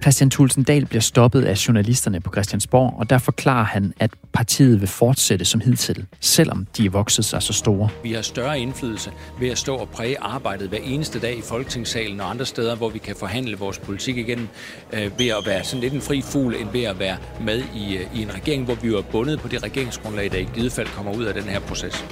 Christian 0.03 0.29
Thulsen 0.29 0.63
Dahl 0.63 0.85
bliver 0.85 1.01
stoppet 1.01 1.41
af 1.41 1.67
journalisterne 1.67 2.19
på 2.19 2.31
Christiansborg, 2.33 2.93
og 2.99 3.09
der 3.09 3.17
forklarer 3.17 3.63
han, 3.63 3.93
at 3.99 4.11
partiet 4.33 4.81
vil 4.81 4.87
fortsætte 4.89 5.45
som 5.45 5.61
hidtil, 5.61 6.05
selvom 6.19 6.67
de 6.77 6.85
er 6.85 6.89
vokset 6.89 7.25
sig 7.25 7.41
så 7.41 7.53
store. 7.53 7.89
Vi 8.03 8.13
har 8.13 8.21
større 8.21 8.59
indflydelse 8.59 9.11
ved 9.39 9.49
at 9.49 9.57
stå 9.57 9.75
og 9.75 9.89
præge 9.89 10.19
arbejdet 10.19 10.69
hver 10.69 10.77
eneste 10.83 11.19
dag 11.19 11.37
i 11.37 11.41
Folketingssalen 11.41 12.21
og 12.21 12.29
andre 12.29 12.45
steder, 12.45 12.75
hvor 12.75 12.89
vi 12.89 12.99
kan 12.99 13.15
forhandle 13.15 13.57
vores 13.57 13.79
politik 13.79 14.17
igen, 14.17 14.49
øh, 14.93 15.19
ved 15.19 15.27
at 15.27 15.45
være 15.45 15.63
sådan 15.63 15.81
lidt 15.81 15.93
en 15.93 16.01
fri 16.01 16.21
fugl, 16.21 16.55
end 16.55 16.69
ved 16.73 16.83
at 16.83 16.99
være 16.99 17.17
med 17.41 17.63
i, 17.75 17.97
øh, 17.97 18.05
i 18.15 18.21
en 18.21 18.35
regering, 18.35 18.65
hvor 18.65 18.75
vi 18.75 18.87
er 18.87 19.01
bundet 19.01 19.39
på 19.39 19.47
det 19.47 19.63
regeringsgrundlag, 19.63 20.31
der 20.31 20.37
i 20.37 20.47
givet 20.55 20.71
fald 20.71 20.87
kommer 20.87 21.13
ud 21.13 21.23
af 21.23 21.33
den 21.33 21.43
her 21.43 21.59
proces. 21.59 22.05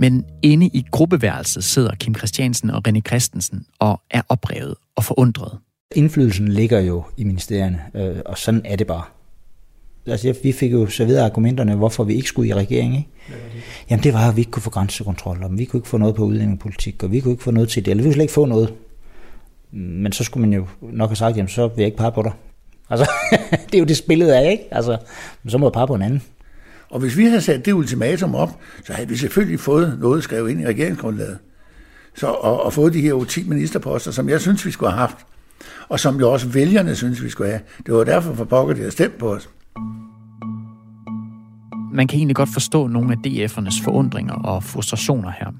Men 0.00 0.24
inde 0.42 0.66
i 0.66 0.86
gruppeværelset 0.90 1.64
sidder 1.64 1.94
Kim 1.94 2.14
Christiansen 2.14 2.70
og 2.70 2.88
René 2.88 3.00
Christensen 3.00 3.66
og 3.78 4.00
er 4.10 4.22
oprevet 4.28 4.74
og 4.96 5.04
forundret. 5.04 5.58
Indflydelsen 5.94 6.48
ligger 6.48 6.80
jo 6.80 7.04
i 7.16 7.24
ministerierne, 7.24 7.80
øh, 7.94 8.16
og 8.26 8.38
sådan 8.38 8.62
er 8.64 8.76
det 8.76 8.86
bare. 8.86 9.02
Altså, 10.06 10.34
vi 10.42 10.52
fik 10.52 10.72
jo 10.72 10.86
så 10.86 11.04
videre 11.04 11.24
argumenterne, 11.24 11.74
hvorfor 11.74 12.04
vi 12.04 12.14
ikke 12.14 12.28
skulle 12.28 12.48
i 12.48 12.54
regering. 12.54 12.96
Ikke? 12.96 13.08
Det? 13.28 13.34
Jamen 13.90 14.02
det 14.02 14.14
var, 14.14 14.28
at 14.28 14.36
vi 14.36 14.40
ikke 14.40 14.50
kunne 14.50 14.62
få 14.62 14.70
grænsekontrol, 14.70 15.42
og 15.42 15.58
vi 15.58 15.64
kunne 15.64 15.78
ikke 15.78 15.88
få 15.88 15.98
noget 15.98 16.14
på 16.14 16.24
udlændingepolitik, 16.24 17.02
og 17.02 17.12
vi 17.12 17.20
kunne 17.20 17.32
ikke 17.32 17.42
få 17.42 17.50
noget 17.50 17.68
til 17.68 17.84
det, 17.84 17.90
eller 17.90 18.02
vi 18.02 18.06
kunne 18.06 18.14
slet 18.14 18.24
ikke 18.24 18.34
få 18.34 18.44
noget. 18.44 18.74
Men 19.72 20.12
så 20.12 20.24
skulle 20.24 20.48
man 20.48 20.58
jo 20.58 20.66
nok 20.80 21.10
have 21.10 21.16
sagt, 21.16 21.36
jamen 21.36 21.48
så 21.48 21.66
vil 21.66 21.76
jeg 21.76 21.86
ikke 21.86 21.98
pege 21.98 22.12
på 22.12 22.22
dig. 22.22 22.32
Altså, 22.90 23.10
det 23.66 23.74
er 23.74 23.78
jo 23.78 23.84
det 23.84 23.96
spillet 23.96 24.28
af, 24.28 24.50
ikke? 24.50 24.64
Altså, 24.70 24.98
så 25.48 25.58
må 25.58 25.66
jeg 25.66 25.72
pege 25.72 25.86
på 25.86 25.94
en 25.94 26.02
anden. 26.02 26.22
Og 26.90 27.00
hvis 27.00 27.16
vi 27.16 27.24
havde 27.24 27.40
sat 27.40 27.64
det 27.64 27.72
ultimatum 27.72 28.34
op, 28.34 28.60
så 28.84 28.92
havde 28.92 29.08
vi 29.08 29.16
selvfølgelig 29.16 29.60
fået 29.60 29.98
noget 30.00 30.22
skrevet 30.22 30.50
ind 30.50 30.60
i 30.60 30.66
regeringsgrundlaget. 30.66 31.38
Så, 32.14 32.26
og, 32.26 32.64
og 32.64 32.72
fået 32.72 32.92
de 32.92 33.00
her 33.00 33.24
10 33.24 33.48
ministerposter, 33.48 34.10
som 34.10 34.28
jeg 34.28 34.40
synes, 34.40 34.66
vi 34.66 34.70
skulle 34.70 34.90
have 34.90 35.00
haft. 35.00 35.16
Og 35.88 36.00
som 36.00 36.20
jo 36.20 36.32
også 36.32 36.48
vælgerne 36.48 36.94
synes, 36.94 37.22
vi 37.22 37.28
skulle 37.28 37.50
have. 37.50 37.60
Det 37.86 37.94
var 37.94 38.04
derfor 38.04 38.34
for 38.34 38.44
pokker, 38.44 38.74
de 38.74 38.80
havde 38.80 38.92
stemt 38.92 39.18
på 39.18 39.32
os. 39.32 39.50
Man 41.92 42.06
kan 42.06 42.18
egentlig 42.18 42.36
godt 42.36 42.48
forstå 42.52 42.86
nogle 42.86 43.12
af 43.12 43.16
DF'ernes 43.26 43.84
forundringer 43.84 44.34
og 44.34 44.64
frustrationer 44.64 45.30
her. 45.30 45.52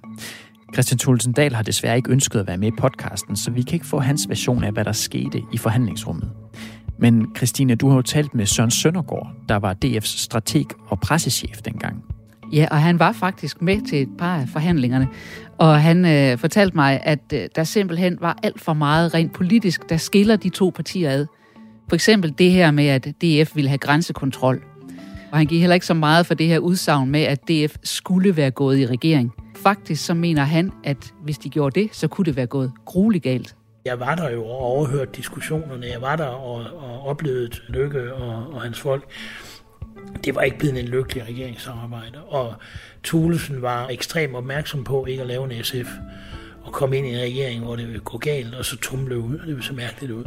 Christian 0.75 0.99
Thulsen 0.99 1.33
Dahl 1.33 1.55
har 1.55 1.63
desværre 1.63 1.97
ikke 1.97 2.11
ønsket 2.11 2.41
at 2.41 2.47
være 2.47 2.59
med 2.59 2.69
i 2.69 2.77
podcasten, 2.79 3.37
så 3.37 3.51
vi 3.51 3.63
kan 3.63 3.75
ikke 3.75 3.87
få 3.87 3.99
hans 3.99 4.29
version 4.29 4.65
af, 4.65 4.73
hvad 4.73 4.85
der 4.85 4.93
skete 4.93 5.43
i 5.53 5.59
forhandlingsrummet. 5.59 6.31
Men 7.01 7.27
Christine, 7.37 7.75
du 7.75 7.89
har 7.89 7.97
jo 7.97 8.03
talt 8.03 8.35
med 8.35 8.47
Søren 8.47 8.71
Søndergaard, 8.71 9.33
der 9.49 9.57
var 9.57 9.77
DF's 9.85 10.19
strateg 10.19 10.67
og 10.87 11.01
pressechef 11.01 11.63
dengang. 11.63 12.05
Ja, 12.53 12.67
og 12.71 12.83
han 12.83 12.99
var 12.99 13.13
faktisk 13.13 13.63
med 13.63 13.81
til 13.89 14.03
et 14.03 14.09
par 14.19 14.37
af 14.37 14.49
forhandlingerne. 14.49 15.09
Og 15.59 15.83
han 15.83 16.05
øh, 16.05 16.39
fortalte 16.39 16.77
mig, 16.77 17.01
at 17.03 17.33
øh, 17.35 17.49
der 17.57 17.65
simpelthen 17.65 18.19
var 18.21 18.39
alt 18.43 18.61
for 18.61 18.73
meget 18.73 19.15
rent 19.15 19.33
politisk, 19.33 19.89
der 19.89 19.97
skiller 19.97 20.37
de 20.37 20.49
to 20.49 20.73
partier 20.75 21.11
ad. 21.11 21.27
For 21.89 21.95
eksempel 21.95 22.35
det 22.39 22.51
her 22.51 22.71
med, 22.71 22.87
at 22.87 23.05
DF 23.05 23.57
ville 23.57 23.69
have 23.69 23.79
grænsekontrol. 23.79 24.63
Og 25.33 25.39
han 25.39 25.47
gik 25.47 25.61
heller 25.61 25.75
ikke 25.75 25.87
så 25.87 25.95
meget 25.95 26.27
for 26.27 26.35
det 26.35 26.47
her 26.47 26.59
udsagn 26.59 27.11
med, 27.11 27.21
at 27.21 27.49
DF 27.49 27.77
skulle 27.83 28.37
være 28.37 28.51
gået 28.51 28.79
i 28.79 28.87
regering. 28.87 29.33
Faktisk 29.57 30.05
så 30.05 30.15
mener 30.15 30.45
han, 30.45 30.73
at 30.85 31.15
hvis 31.25 31.39
de 31.39 31.49
gjorde 31.49 31.81
det, 31.81 31.89
så 31.93 32.09
kunne 32.09 32.25
det 32.25 32.37
være 32.37 32.47
gået 32.47 32.73
grueligt 32.85 33.25
galt. 33.25 33.57
Jeg 33.85 34.01
var 34.01 34.15
der 34.15 34.31
jo 34.31 34.45
og 34.45 34.59
overhørte 34.59 35.11
diskussionerne. 35.17 35.87
Jeg 35.87 36.03
var 36.03 36.17
der 36.17 36.27
og, 36.27 36.55
og 36.77 37.07
oplevede 37.07 37.51
Lykke 37.69 38.15
og, 38.15 38.55
og 38.55 38.63
hans 38.63 38.81
folk. 38.81 39.05
Det 40.25 40.35
var 40.35 40.43
ikke 40.43 40.59
blevet 40.59 40.79
en 40.79 40.89
lykkelig 40.89 41.25
regeringssamarbejde. 41.29 42.23
Og 42.23 42.55
Thulesen 43.05 43.63
var 43.63 43.89
ekstremt 43.89 44.37
opmærksom 44.37 44.85
på 44.85 45.07
ikke 45.07 45.23
at 45.23 45.29
lave 45.29 45.55
en 45.55 45.65
SF 45.65 45.89
og 46.65 46.73
komme 46.73 46.99
ind 46.99 47.07
i 47.07 47.11
en 47.11 47.21
regering, 47.21 47.65
hvor 47.65 47.77
det 47.77 47.87
ville 47.87 48.01
gå 48.01 48.19
galt, 48.19 48.55
og 48.55 48.65
så 48.65 48.77
tumle 48.77 49.19
ud. 49.19 49.39
Det 49.39 49.47
ville 49.47 49.63
så 49.63 49.73
mærkeligt 49.73 50.13
ud. 50.13 50.25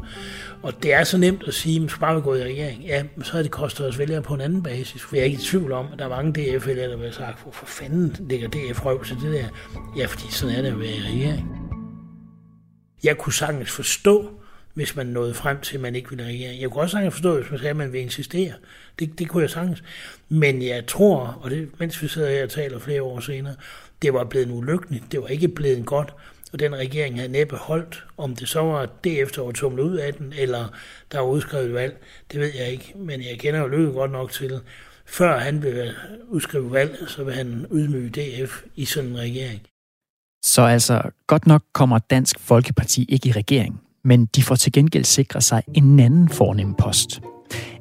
Og 0.64 0.84
det 0.84 0.94
er 0.94 1.04
så 1.04 1.18
nemt 1.18 1.44
at 1.48 1.54
sige, 1.54 1.76
at 1.76 1.82
man 1.82 1.90
skal 1.90 2.00
bare 2.00 2.22
gå 2.22 2.36
i 2.36 2.44
regering. 2.44 2.84
Ja, 2.84 3.04
så 3.24 3.32
havde 3.32 3.44
det 3.44 3.52
kostet 3.52 3.88
os 3.88 4.00
vælgere 4.00 4.22
på 4.22 4.34
en 4.34 4.42
anden 4.42 4.64
basis. 4.64 5.02
For 5.02 5.16
jeg 5.16 5.22
er 5.22 5.26
ikke 5.26 5.42
i 5.42 5.46
tvivl 5.46 5.72
om, 5.72 5.88
at 5.94 6.00
der 6.00 6.06
er 6.06 6.10
mange 6.10 6.32
DF-vælgere, 6.32 6.92
der 6.92 6.98
vil 6.98 7.14
sagt, 7.14 7.44
hvorfor 7.44 7.66
fanden 7.66 8.16
ligger 8.30 8.48
DF 8.48 8.86
røv 8.86 9.04
til 9.04 9.16
det 9.16 9.34
der. 9.34 9.48
Ja, 9.98 10.06
fordi 10.06 10.32
sådan 10.32 10.56
er 10.56 10.62
det 10.62 10.70
at 10.70 10.80
være 10.80 10.90
i 10.90 11.02
regering. 11.02 11.63
Jeg 13.04 13.18
kunne 13.18 13.34
sagtens 13.34 13.72
forstå, 13.72 14.30
hvis 14.74 14.96
man 14.96 15.06
nåede 15.06 15.34
frem 15.34 15.60
til, 15.60 15.76
at 15.76 15.82
man 15.82 15.96
ikke 15.96 16.10
ville 16.10 16.26
regere. 16.26 16.58
Jeg 16.62 16.70
kunne 16.70 16.82
også 16.84 16.92
sagtens 16.92 17.14
forstå, 17.14 17.40
hvis 17.40 17.52
man 17.52 17.60
sagde, 17.60 17.70
at 17.70 17.76
man 17.76 17.94
vil 17.94 18.02
insistere. 18.02 18.54
Det, 19.00 19.20
det 19.20 19.30
kunne 19.30 19.44
jeg 19.44 19.50
sagtens. 19.50 19.84
Men 20.30 20.62
jeg 20.62 20.88
tror, 20.88 21.40
og 21.42 21.50
det, 21.50 21.70
mens 21.80 22.02
vi 22.02 22.08
sidder 22.08 22.30
her 22.30 22.44
og 22.44 22.50
taler 22.50 22.80
flere 22.80 23.04
år 23.04 23.20
senere, 23.20 23.56
det 24.02 24.14
var 24.14 24.24
blevet 24.24 24.52
ulykkeligt. 24.52 25.12
Det 25.12 25.22
var 25.22 25.28
ikke 25.28 25.48
blevet 25.48 25.86
godt. 25.86 26.14
Og 26.54 26.60
den 26.60 26.76
regering 26.76 27.16
havde 27.16 27.32
næppe 27.32 27.56
holdt. 27.56 28.06
Om 28.18 28.36
det 28.36 28.50
så 28.50 28.62
var 28.62 28.90
det 29.04 29.22
efter 29.22 29.48
at 29.48 29.64
ud 29.64 29.96
af 29.96 30.14
den, 30.14 30.34
eller 30.38 30.68
der 31.12 31.20
var 31.20 31.28
udskrevet 31.28 31.74
valg, 31.74 31.98
det 32.32 32.40
ved 32.40 32.52
jeg 32.56 32.72
ikke. 32.72 32.94
Men 32.96 33.22
jeg 33.22 33.40
kender 33.40 33.60
jo 33.60 33.68
Løkke 33.68 33.92
godt 33.92 34.12
nok 34.12 34.32
til, 34.32 34.60
før 35.06 35.38
han 35.38 35.64
vil 35.64 35.94
udskrive 36.28 36.72
valg, 36.72 36.98
så 37.08 37.24
vil 37.24 37.34
han 37.34 37.66
udmøde 37.70 38.10
DF 38.10 38.62
i 38.76 38.86
sådan 38.86 39.10
en 39.10 39.18
regering. 39.18 39.62
Så 40.44 40.62
altså, 40.62 41.02
godt 41.28 41.48
nok 41.48 41.64
kommer 41.74 41.98
Dansk 41.98 42.40
Folkeparti 42.40 43.06
ikke 43.10 43.30
i 43.30 43.32
regering, 43.32 43.82
men 44.04 44.26
de 44.26 44.44
får 44.44 44.56
til 44.56 44.72
gengæld 44.72 45.04
sikret 45.04 45.44
sig 45.44 45.64
en 45.74 46.00
anden 46.00 46.30
fornem 46.30 46.74
post. 46.74 47.22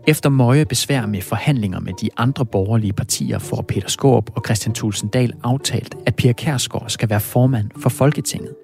Efter 0.09 0.31
møje 0.31 0.65
besvær 0.65 1.07
med 1.07 1.23
forhandlinger 1.23 1.81
med 1.81 1.93
de 2.01 2.09
andre 2.17 2.47
borgerlige 2.47 2.93
partier 2.93 3.39
får 3.39 3.63
Peter 3.63 3.89
Skåb 3.89 4.31
og 4.37 4.43
Christian 4.45 4.75
Tulsendal 4.75 5.33
aftalt, 5.43 5.95
at 6.07 6.17
Pia 6.17 6.33
Kærsgaard 6.33 6.89
skal 6.89 7.11
være 7.11 7.21
formand 7.21 7.71
for 7.83 7.89
Folketinget. 7.91 8.55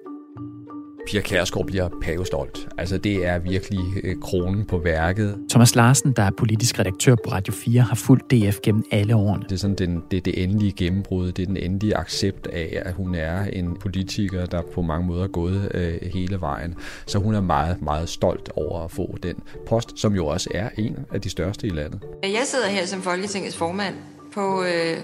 Pia 1.09 1.21
Kærsgaard 1.21 1.65
bliver 1.65 1.89
pavestolt. 2.01 2.67
Altså 2.77 2.97
det 2.97 3.25
er 3.25 3.39
virkelig 3.39 3.79
øh, 4.03 4.15
kronen 4.21 4.65
på 4.65 4.77
værket. 4.77 5.37
Thomas 5.49 5.75
Larsen, 5.75 6.11
der 6.11 6.23
er 6.23 6.31
politisk 6.37 6.79
redaktør 6.79 7.15
på 7.15 7.31
Radio 7.31 7.53
4, 7.53 7.81
har 7.81 7.95
fulgt 7.95 8.31
DF 8.31 8.59
gennem 8.63 8.83
alle 8.91 9.15
årene. 9.15 9.43
Det 9.43 9.51
er 9.51 9.57
sådan 9.57 9.75
den, 9.75 10.03
det, 10.11 10.25
det 10.25 10.43
endelige 10.43 10.71
gennembrud, 10.71 11.31
det 11.31 11.41
er 11.41 11.45
den 11.45 11.57
endelige 11.57 11.97
accept 11.97 12.47
af, 12.47 12.81
at 12.85 12.93
hun 12.93 13.15
er 13.15 13.43
en 13.43 13.77
politiker, 13.77 14.45
der 14.45 14.61
på 14.73 14.81
mange 14.81 15.07
måder 15.07 15.23
er 15.23 15.27
gået 15.27 15.71
øh, 15.73 16.11
hele 16.13 16.41
vejen. 16.41 16.75
Så 17.05 17.19
hun 17.19 17.35
er 17.35 17.41
meget, 17.41 17.81
meget 17.81 18.09
stolt 18.09 18.49
over 18.55 18.83
at 18.83 18.91
få 18.91 19.17
den 19.23 19.35
post, 19.67 19.99
som 19.99 20.15
jo 20.15 20.25
også 20.25 20.49
er 20.53 20.69
en 20.77 20.97
af 21.13 21.21
de 21.21 21.29
største 21.29 21.67
i 21.67 21.69
landet. 21.69 21.99
Jeg 22.23 22.43
sidder 22.45 22.67
her 22.67 22.85
som 22.85 23.01
Folketingets 23.01 23.57
formand 23.57 23.95
på 24.33 24.63
øh, 24.63 24.97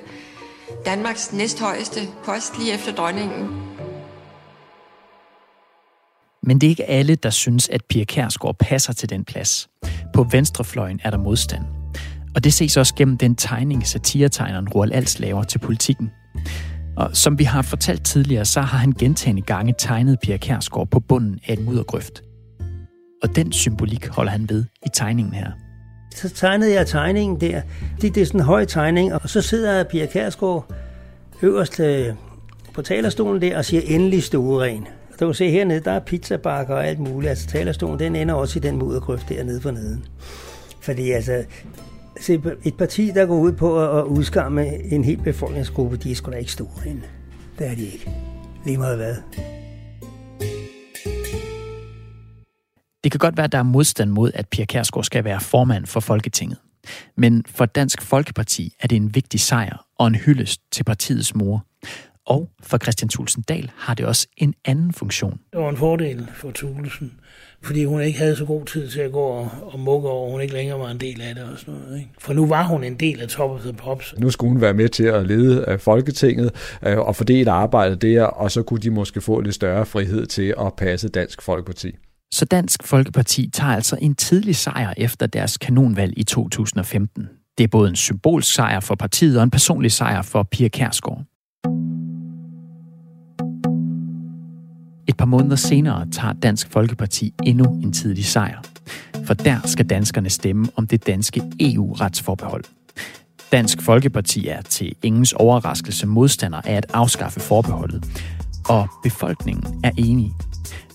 Danmarks 0.86 1.34
næsthøjeste 1.34 2.00
post 2.26 2.60
lige 2.60 2.74
efter 2.74 2.96
dronningen. 2.96 3.48
Men 6.46 6.62
det 6.62 6.68
er 6.68 6.70
ikke 6.70 6.90
alle, 6.90 7.16
der 7.16 7.30
synes, 7.30 7.70
at 7.70 7.82
Pia 7.90 8.04
Kærsgaard 8.04 8.56
passer 8.60 8.94
til 8.94 9.10
den 9.10 9.26
plads. 9.26 9.68
På 10.14 10.24
venstrefløjen 10.24 11.00
er 11.04 11.10
der 11.10 11.18
modstand. 11.18 11.64
Og 12.36 12.44
det 12.44 12.54
ses 12.54 12.78
også 12.78 12.96
gennem 12.96 13.18
den 13.18 13.36
tegning, 13.36 13.88
satiretegneren 13.88 14.70
Roald 14.70 14.92
Als 14.92 15.20
laver 15.20 15.44
til 15.44 15.60
politikken. 15.60 16.12
Og 16.98 17.10
som 17.14 17.40
vi 17.40 17.44
har 17.44 17.62
fortalt 17.62 18.06
tidligere, 18.06 18.46
så 18.46 18.62
har 18.62 18.78
han 18.78 18.92
gentagende 18.92 19.42
gange 19.42 19.74
tegnet 19.78 20.20
Pia 20.24 20.38
Kærsgaard 20.38 20.90
på 20.90 21.00
bunden 21.00 21.40
af 21.48 21.54
en 21.54 21.66
muddergrøft. 21.66 22.24
Og 23.24 23.36
den 23.36 23.52
symbolik 23.52 24.08
holder 24.08 24.32
han 24.32 24.50
ved 24.50 24.66
i 24.86 24.90
tegningen 24.94 25.34
her. 25.34 25.52
Så 26.16 26.30
tegnede 26.30 26.74
jeg 26.74 26.88
tegningen 26.88 27.42
der. 27.42 27.62
Det, 28.02 28.16
det 28.16 28.22
er 28.22 28.26
sådan 28.26 28.40
en 28.40 28.46
høj 28.46 28.66
tegning, 28.66 29.14
og 29.14 29.30
så 29.30 29.42
sidder 29.42 29.84
Pia 29.84 30.06
Kærsgaard 30.06 30.74
øverst 31.42 31.80
øh, 31.80 32.14
på 32.74 32.82
talerstolen 32.82 33.42
der 33.42 33.58
og 33.58 33.66
siger 33.66 33.82
endelig 33.86 34.24
stueren. 34.24 34.88
Du 35.20 35.26
kan 35.26 35.34
se 35.34 35.50
hernede, 35.52 35.80
der 35.80 35.92
er 35.92 36.00
pizzabakker 36.00 36.76
og 36.76 36.88
alt 36.88 37.00
muligt. 37.00 37.30
Altså 37.30 37.48
talerstolen, 37.48 38.00
den 38.00 38.16
ender 38.16 38.34
også 38.34 38.60
i 38.60 38.62
den 38.62 38.78
muddergrøft 38.78 39.30
dernede 39.30 39.62
for 39.62 39.72
neden. 39.72 40.06
Fordi 40.82 41.12
altså, 41.12 41.44
se, 42.22 42.42
et 42.64 42.78
parti, 42.78 43.12
der 43.16 43.26
går 43.26 43.40
ud 43.40 43.52
på 43.52 44.00
at 44.00 44.04
udskamme 44.04 44.94
en 44.94 45.04
hel 45.04 45.18
befolkningsgruppe, 45.18 45.98
de 45.98 46.12
er 46.12 46.16
sgu 46.16 46.32
da 46.32 46.38
ikke 46.38 46.52
store 46.52 46.88
end. 46.88 47.02
Det 47.60 47.68
er 47.68 47.76
de 47.76 47.86
ikke. 47.86 48.12
Lige 48.66 48.78
meget 48.78 48.98
hvad. 48.98 49.16
Det 53.04 53.12
kan 53.12 53.20
godt 53.20 53.38
være, 53.38 53.44
at 53.44 53.52
der 53.52 53.58
er 53.58 53.64
modstand 53.64 54.10
mod, 54.10 54.32
at 54.34 54.48
Pia 54.48 54.66
Kærsgaard 54.66 55.04
skal 55.04 55.24
være 55.24 55.40
formand 55.40 55.86
for 55.86 56.00
Folketinget. 56.00 56.58
Men 57.18 57.44
for 57.48 57.66
Dansk 57.66 58.02
Folkeparti 58.02 58.74
er 58.80 58.88
det 58.88 58.96
en 58.96 59.16
vigtig 59.16 59.40
sejr 59.40 59.86
og 60.00 60.08
en 60.08 60.16
hyldest 60.16 60.62
til 60.72 60.84
partiets 60.84 61.36
mor. 61.36 61.66
Og 62.26 62.50
for 62.64 62.78
Christian 62.78 63.10
Thulsen 63.10 63.44
Dahl 63.44 63.72
har 63.76 63.94
det 63.94 64.06
også 64.06 64.28
en 64.38 64.54
anden 64.66 64.94
funktion. 64.94 65.40
Det 65.54 65.62
var 65.62 65.70
en 65.70 65.78
fordel 65.78 66.28
for 66.36 66.52
Thulesen, 66.52 67.14
fordi 67.62 67.86
hun 67.86 68.02
ikke 68.02 68.20
havde 68.20 68.36
så 68.36 68.46
god 68.46 68.66
tid 68.66 68.90
til 68.90 69.00
at 69.00 69.12
gå 69.12 69.20
og, 69.20 69.50
og 69.62 69.80
mukke 69.80 70.10
over, 70.10 70.32
hun 70.32 70.42
ikke 70.42 70.54
længere 70.54 70.80
var 70.80 70.92
en 70.92 71.00
del 71.00 71.22
af 71.22 71.36
det 71.36 71.44
og 71.44 71.60
sådan 71.60 71.74
noget. 71.74 71.98
Ikke? 71.98 72.10
For 72.20 72.34
nu 72.34 72.48
var 72.48 72.64
hun 72.64 72.84
en 72.84 72.96
del 72.96 73.22
af 73.22 73.28
Top 73.28 73.52
of 73.52 73.62
the 73.62 73.74
Pops. 73.74 74.14
Nu 74.18 74.30
skulle 74.30 74.52
hun 74.52 74.62
være 74.62 74.74
med 74.74 74.90
til 74.90 75.04
at 75.04 75.28
lede 75.28 75.66
øh, 75.68 75.80
Folketinget 75.80 76.78
øh, 76.86 76.98
og 76.98 77.16
fordele 77.16 77.52
arbejdet 77.52 78.02
der, 78.02 78.24
og 78.24 78.52
så 78.52 78.64
kunne 78.64 78.80
de 78.80 78.90
måske 78.90 79.22
få 79.22 79.40
lidt 79.40 79.56
større 79.56 79.86
frihed 79.86 80.26
til 80.26 80.54
at 80.60 80.74
passe 80.74 81.10
Dansk 81.10 81.42
Folkeparti. 81.42 81.92
Så 82.34 82.46
Dansk 82.46 82.84
Folkeparti 82.84 83.50
tager 83.50 83.74
altså 83.74 83.98
en 84.02 84.16
tidlig 84.16 84.56
sejr 84.56 84.94
efter 84.98 85.28
deres 85.28 85.58
kanonvalg 85.58 86.14
i 86.18 86.24
2015. 86.24 87.30
Det 87.58 87.64
er 87.64 87.68
både 87.68 87.90
en 87.90 87.96
symbolsk 87.96 88.54
sejr 88.54 88.80
for 88.80 88.96
partiet 88.96 89.38
og 89.38 89.44
en 89.44 89.52
personlig 89.52 89.92
sejr 89.92 90.22
for 90.22 90.44
Pia 90.44 90.68
Kærsgaard. 90.68 91.24
Et 95.08 95.18
par 95.18 95.26
måneder 95.26 95.56
senere 95.56 96.08
tager 96.12 96.34
Dansk 96.34 96.72
Folkeparti 96.72 97.34
endnu 97.44 97.64
en 97.66 97.94
tidlig 97.94 98.26
sejr. 98.26 98.62
For 99.26 99.34
der 99.34 99.60
skal 99.66 99.86
danskerne 99.86 100.30
stemme 100.30 100.68
om 100.76 100.88
det 100.88 101.08
danske 101.08 101.42
EU-retsforbehold. 101.60 102.64
Dansk 103.52 103.82
Folkeparti 103.82 104.48
er 104.48 104.62
til 104.62 104.96
ingens 105.04 105.34
overraskelse 105.34 106.08
modstander 106.08 106.62
af 106.66 106.74
at 106.74 106.86
afskaffe 106.94 107.40
forbeholdet. 107.40 108.24
Og 108.70 108.88
befolkningen 109.04 109.82
er 109.84 109.92
enige. 109.98 110.34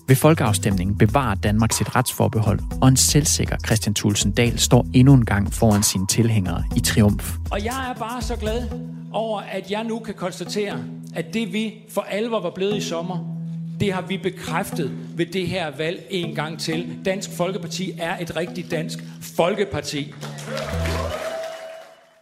Ved 0.07 0.15
folkeafstemningen 0.15 0.97
bevarer 0.97 1.35
Danmark 1.35 1.71
sit 1.71 1.95
retsforbehold, 1.95 2.59
og 2.81 2.87
en 2.87 2.97
selvsikker 2.97 3.57
Christian 3.65 3.93
Thulsen 3.93 4.31
Dahl 4.31 4.59
står 4.59 4.87
endnu 4.93 5.13
en 5.13 5.25
gang 5.25 5.53
foran 5.53 5.83
sine 5.83 6.07
tilhængere 6.07 6.63
i 6.75 6.79
triumf. 6.79 7.37
Og 7.51 7.65
jeg 7.65 7.93
er 7.95 7.99
bare 7.99 8.21
så 8.21 8.35
glad 8.35 8.67
over, 9.11 9.41
at 9.41 9.71
jeg 9.71 9.83
nu 9.83 9.99
kan 9.99 10.13
konstatere, 10.13 10.77
at 11.15 11.33
det 11.33 11.53
vi 11.53 11.73
for 11.89 12.01
alvor 12.01 12.39
var 12.39 12.51
blevet 12.55 12.77
i 12.77 12.81
sommer, 12.81 13.40
det 13.81 13.93
har 13.93 14.01
vi 14.01 14.17
bekræftet 14.17 14.91
ved 15.17 15.25
det 15.25 15.47
her 15.47 15.77
valg 15.77 16.07
en 16.09 16.35
gang 16.35 16.59
til. 16.59 16.97
Dansk 17.05 17.29
Folkeparti 17.37 17.91
er 17.99 18.17
et 18.17 18.35
rigtigt 18.35 18.71
dansk 18.71 18.99
folkeparti. 19.35 20.13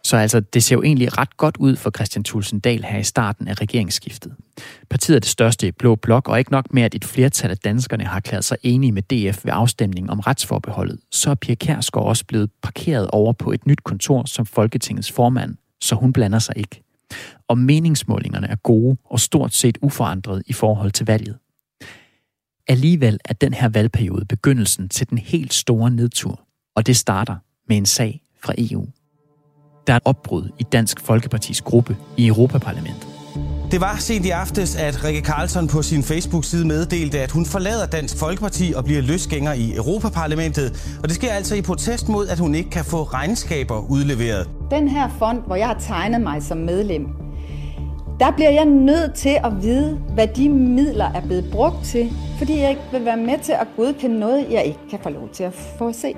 Så 0.04 0.16
altså, 0.16 0.40
det 0.40 0.62
ser 0.62 0.76
jo 0.76 0.82
egentlig 0.82 1.18
ret 1.18 1.36
godt 1.36 1.56
ud 1.56 1.76
for 1.76 1.90
Christian 1.90 2.24
Thulsen 2.24 2.60
Dahl 2.60 2.84
her 2.84 2.98
i 2.98 3.02
starten 3.02 3.48
af 3.48 3.60
regeringsskiftet. 3.60 4.32
Partiet 4.90 5.16
er 5.16 5.20
det 5.20 5.28
største 5.28 5.68
i 5.68 5.70
Blå 5.70 5.94
Blok, 5.94 6.28
og 6.28 6.38
ikke 6.38 6.52
nok 6.52 6.74
med, 6.74 6.82
at 6.82 6.94
et 6.94 7.04
flertal 7.04 7.50
af 7.50 7.58
danskerne 7.58 8.04
har 8.04 8.20
klædt 8.20 8.44
sig 8.44 8.56
enige 8.62 8.92
med 8.92 9.02
DF 9.02 9.44
ved 9.44 9.52
afstemningen 9.54 10.10
om 10.10 10.20
retsforbeholdet, 10.20 10.98
så 11.10 11.30
er 11.30 11.34
Pia 11.34 11.54
Kærsgaard 11.54 12.06
også 12.06 12.24
blevet 12.24 12.50
parkeret 12.62 13.06
over 13.10 13.32
på 13.32 13.52
et 13.52 13.66
nyt 13.66 13.82
kontor 13.84 14.24
som 14.24 14.46
Folketingets 14.46 15.12
formand, 15.12 15.56
så 15.80 15.94
hun 15.94 16.12
blander 16.12 16.38
sig 16.38 16.54
ikke. 16.56 16.82
Og 17.48 17.58
meningsmålingerne 17.58 18.46
er 18.46 18.56
gode 18.56 18.96
og 19.04 19.20
stort 19.20 19.54
set 19.54 19.78
uforandret 19.82 20.42
i 20.46 20.52
forhold 20.52 20.90
til 20.90 21.06
valget. 21.06 21.36
Alligevel 22.68 23.18
er 23.24 23.34
den 23.34 23.54
her 23.54 23.68
valgperiode 23.68 24.24
begyndelsen 24.24 24.88
til 24.88 25.10
den 25.10 25.18
helt 25.18 25.54
store 25.54 25.90
nedtur, 25.90 26.40
og 26.76 26.86
det 26.86 26.96
starter 26.96 27.36
med 27.68 27.76
en 27.76 27.86
sag 27.86 28.22
fra 28.42 28.54
EU. 28.58 28.86
Der 29.86 29.92
er 29.92 29.96
et 29.96 30.02
opbrud 30.04 30.48
i 30.58 30.62
Dansk 30.62 31.00
Folkepartis 31.00 31.60
gruppe 31.60 31.96
i 32.16 32.26
Europaparlamentet. 32.26 33.06
Det 33.70 33.80
var 33.80 33.96
sent 33.96 34.26
i 34.26 34.30
aftes, 34.30 34.76
at 34.76 35.04
Rikke 35.04 35.22
Karlsson 35.22 35.68
på 35.68 35.82
sin 35.82 36.02
Facebook-side 36.02 36.66
meddelte, 36.66 37.20
at 37.20 37.30
hun 37.30 37.46
forlader 37.46 37.86
Dansk 37.86 38.16
Folkeparti 38.16 38.72
og 38.76 38.84
bliver 38.84 39.02
løsgænger 39.02 39.52
i 39.52 39.76
Europaparlamentet. 39.76 40.98
Og 41.02 41.08
det 41.08 41.14
sker 41.14 41.32
altså 41.32 41.54
i 41.54 41.62
protest 41.62 42.08
mod, 42.08 42.28
at 42.28 42.38
hun 42.38 42.54
ikke 42.54 42.70
kan 42.70 42.84
få 42.84 43.02
regnskaber 43.02 43.90
udleveret. 43.90 44.48
Den 44.70 44.88
her 44.88 45.08
fond, 45.18 45.42
hvor 45.46 45.56
jeg 45.56 45.66
har 45.66 45.78
tegnet 45.78 46.20
mig 46.20 46.42
som 46.42 46.58
medlem, 46.58 47.06
der 48.20 48.30
bliver 48.30 48.50
jeg 48.50 48.64
nødt 48.64 49.14
til 49.14 49.36
at 49.44 49.62
vide, 49.62 49.96
hvad 49.96 50.28
de 50.28 50.48
midler 50.48 51.04
er 51.04 51.26
blevet 51.26 51.44
brugt 51.52 51.84
til, 51.84 52.10
fordi 52.38 52.58
jeg 52.58 52.70
ikke 52.70 52.82
vil 52.92 53.04
være 53.04 53.16
med 53.16 53.38
til 53.42 53.52
at 53.52 53.66
godkende 53.76 54.18
noget, 54.18 54.46
jeg 54.50 54.64
ikke 54.64 54.78
kan 54.90 54.98
få 55.02 55.08
lov 55.08 55.28
til 55.32 55.44
at 55.44 55.52
få 55.78 55.88
at 55.88 55.94
se. 55.94 56.14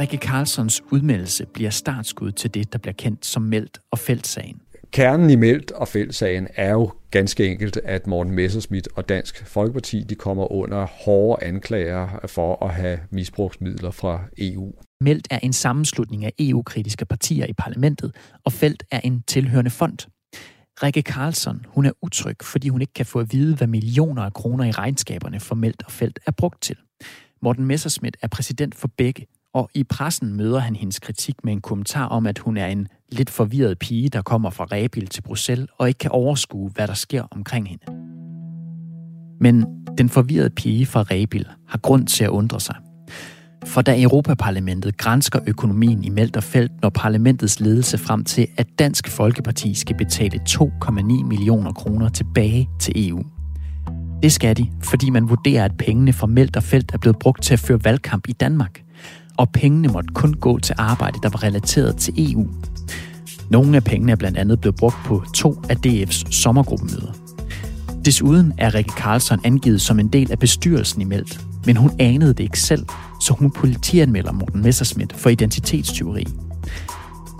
Rikke 0.00 0.16
Carlsons 0.16 0.82
udmeldelse 0.90 1.46
bliver 1.46 1.70
startskud 1.70 2.32
til 2.32 2.54
det, 2.54 2.72
der 2.72 2.78
bliver 2.78 2.92
kendt 2.92 3.26
som 3.26 3.42
Meldt 3.42 3.78
og 3.90 3.98
Feltsagen. 3.98 4.60
Kernen 4.92 5.30
i 5.30 5.36
Meldt 5.36 5.72
og 5.72 5.88
Feltsagen 5.88 6.48
er 6.56 6.70
jo 6.70 6.90
ganske 7.10 7.46
enkelt, 7.46 7.76
at 7.76 8.06
Morten 8.06 8.32
Messerschmidt 8.32 8.88
og 8.96 9.08
Dansk 9.08 9.46
Folkeparti 9.46 10.02
de 10.02 10.14
kommer 10.14 10.52
under 10.52 10.86
hårde 10.86 11.44
anklager 11.44 12.08
for 12.26 12.64
at 12.66 12.74
have 12.74 12.98
misbrugsmidler 13.10 13.90
fra 13.90 14.20
EU. 14.38 14.72
Meldt 15.00 15.26
er 15.30 15.38
en 15.42 15.52
sammenslutning 15.52 16.24
af 16.24 16.32
EU-kritiske 16.38 17.04
partier 17.04 17.46
i 17.46 17.52
parlamentet, 17.52 18.16
og 18.44 18.52
Felt 18.52 18.82
er 18.90 19.00
en 19.00 19.22
tilhørende 19.26 19.70
fond. 19.70 19.98
Rikke 20.82 21.02
Carlson, 21.02 21.66
hun 21.68 21.86
er 21.86 21.92
utryg, 22.02 22.36
fordi 22.42 22.68
hun 22.68 22.80
ikke 22.80 22.92
kan 22.92 23.06
få 23.06 23.20
at 23.20 23.32
vide, 23.32 23.56
hvad 23.56 23.66
millioner 23.66 24.22
af 24.22 24.32
kroner 24.32 24.64
i 24.64 24.70
regnskaberne 24.70 25.40
for 25.40 25.54
Meldt 25.54 25.82
og 25.86 25.92
Felt 25.92 26.20
er 26.26 26.30
brugt 26.30 26.62
til. 26.62 26.76
Morten 27.42 27.64
Messerschmidt 27.64 28.16
er 28.22 28.28
præsident 28.28 28.74
for 28.74 28.88
begge, 28.96 29.26
og 29.52 29.70
i 29.74 29.84
pressen 29.84 30.36
møder 30.36 30.58
han 30.58 30.76
hendes 30.76 30.98
kritik 30.98 31.44
med 31.44 31.52
en 31.52 31.60
kommentar 31.60 32.06
om, 32.06 32.26
at 32.26 32.38
hun 32.38 32.56
er 32.56 32.66
en 32.66 32.88
lidt 33.08 33.30
forvirret 33.30 33.78
pige, 33.78 34.08
der 34.08 34.22
kommer 34.22 34.50
fra 34.50 34.64
Rebil 34.64 35.06
til 35.06 35.22
Bruxelles 35.22 35.68
og 35.78 35.88
ikke 35.88 35.98
kan 35.98 36.10
overskue, 36.10 36.70
hvad 36.70 36.88
der 36.88 36.94
sker 36.94 37.22
omkring 37.30 37.68
hende. 37.68 37.84
Men 39.40 39.66
den 39.98 40.08
forvirrede 40.08 40.50
pige 40.50 40.86
fra 40.86 41.02
Rebil 41.02 41.48
har 41.68 41.78
grund 41.78 42.06
til 42.06 42.24
at 42.24 42.30
undre 42.30 42.60
sig. 42.60 42.76
For 43.66 43.82
da 43.82 44.02
Europaparlamentet 44.02 44.96
grænsker 44.96 45.40
økonomien 45.46 46.04
i 46.04 46.08
Melterfelt, 46.08 46.72
når 46.82 46.88
parlamentets 46.90 47.60
ledelse 47.60 47.98
frem 47.98 48.24
til, 48.24 48.46
at 48.56 48.66
Dansk 48.78 49.08
Folkeparti 49.08 49.74
skal 49.74 49.96
betale 49.96 50.40
2,9 50.48 51.02
millioner 51.02 51.72
kroner 51.72 52.08
tilbage 52.08 52.68
til 52.80 53.08
EU. 53.08 53.22
Det 54.22 54.32
skal 54.32 54.56
de, 54.56 54.70
fordi 54.82 55.10
man 55.10 55.28
vurderer, 55.28 55.64
at 55.64 55.76
pengene 55.78 56.12
fra 56.12 56.26
Melterfelt 56.26 56.90
er 56.94 56.98
blevet 56.98 57.18
brugt 57.18 57.42
til 57.42 57.52
at 57.52 57.60
føre 57.60 57.84
valgkamp 57.84 58.28
i 58.28 58.32
Danmark. 58.32 58.82
Og 59.36 59.50
pengene 59.52 59.88
måtte 59.88 60.08
kun 60.14 60.34
gå 60.34 60.58
til 60.58 60.74
arbejde, 60.78 61.18
der 61.22 61.28
var 61.28 61.42
relateret 61.42 61.96
til 61.96 62.32
EU. 62.32 62.46
Nogle 63.50 63.76
af 63.76 63.84
pengene 63.84 64.12
er 64.12 64.16
blandt 64.16 64.38
andet 64.38 64.60
blevet 64.60 64.76
brugt 64.76 64.96
på 65.04 65.22
to 65.34 65.62
af 65.68 65.76
DF's 65.86 66.32
sommergruppemøder. 66.32 67.12
Desuden 68.04 68.52
er 68.58 68.74
Rikke 68.74 68.92
Karlsson 68.96 69.40
angivet 69.44 69.80
som 69.80 70.00
en 70.00 70.08
del 70.08 70.32
af 70.32 70.38
bestyrelsen 70.38 71.00
i 71.00 71.04
Meldt, 71.04 71.40
men 71.66 71.76
hun 71.76 71.90
anede 71.98 72.34
det 72.34 72.40
ikke 72.40 72.60
selv, 72.60 72.86
så 73.20 73.34
hun 73.34 73.50
politianmelder 73.50 74.32
Morten 74.32 74.62
Messerschmidt 74.62 75.12
for 75.12 75.30
identitetstyveri. 75.30 76.26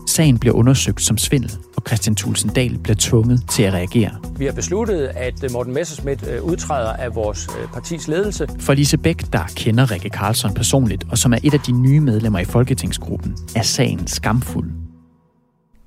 Sagen 0.06 0.38
bliver 0.38 0.54
undersøgt 0.54 1.02
som 1.02 1.18
svindel, 1.18 1.52
og 1.76 1.82
Christian 1.86 2.16
Thulsen 2.16 2.50
Dahl 2.50 2.78
bliver 2.78 2.96
tvunget 2.98 3.44
til 3.50 3.62
at 3.62 3.72
reagere. 3.72 4.10
Vi 4.38 4.44
har 4.44 4.52
besluttet, 4.52 5.06
at 5.14 5.52
Morten 5.52 5.74
Messerschmidt 5.74 6.28
øh, 6.28 6.42
udtræder 6.42 6.92
af 6.92 7.14
vores 7.14 7.48
øh, 7.60 7.68
partis 7.68 8.08
ledelse. 8.08 8.48
For 8.58 8.74
Lise 8.74 8.98
Bæk, 8.98 9.32
der 9.32 9.44
kender 9.56 9.90
Rikke 9.90 10.10
Karlsson 10.10 10.54
personligt, 10.54 11.04
og 11.10 11.18
som 11.18 11.32
er 11.32 11.38
et 11.42 11.54
af 11.54 11.60
de 11.60 11.72
nye 11.72 12.00
medlemmer 12.00 12.38
i 12.38 12.44
Folketingsgruppen, 12.44 13.36
er 13.56 13.62
sagen 13.62 14.06
skamfuld. 14.06 14.70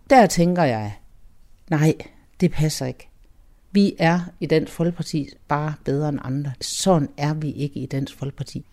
Der 0.10 0.28
tænker 0.28 0.64
jeg, 0.64 0.94
nej, 1.70 1.94
det 2.42 2.52
passer 2.52 2.86
ikke. 2.86 3.10
Vi 3.72 3.96
er 4.00 4.20
i 4.40 4.46
Dansk 4.46 4.74
Folkeparti 4.74 5.30
bare 5.48 5.74
bedre 5.86 6.10
end 6.10 6.20
andre. 6.24 6.52
Sådan 6.62 7.10
er 7.18 7.34
vi 7.34 7.52
ikke 7.52 7.80
i 7.80 7.86
Dansk 7.86 8.18
Folkeparti. 8.18 8.66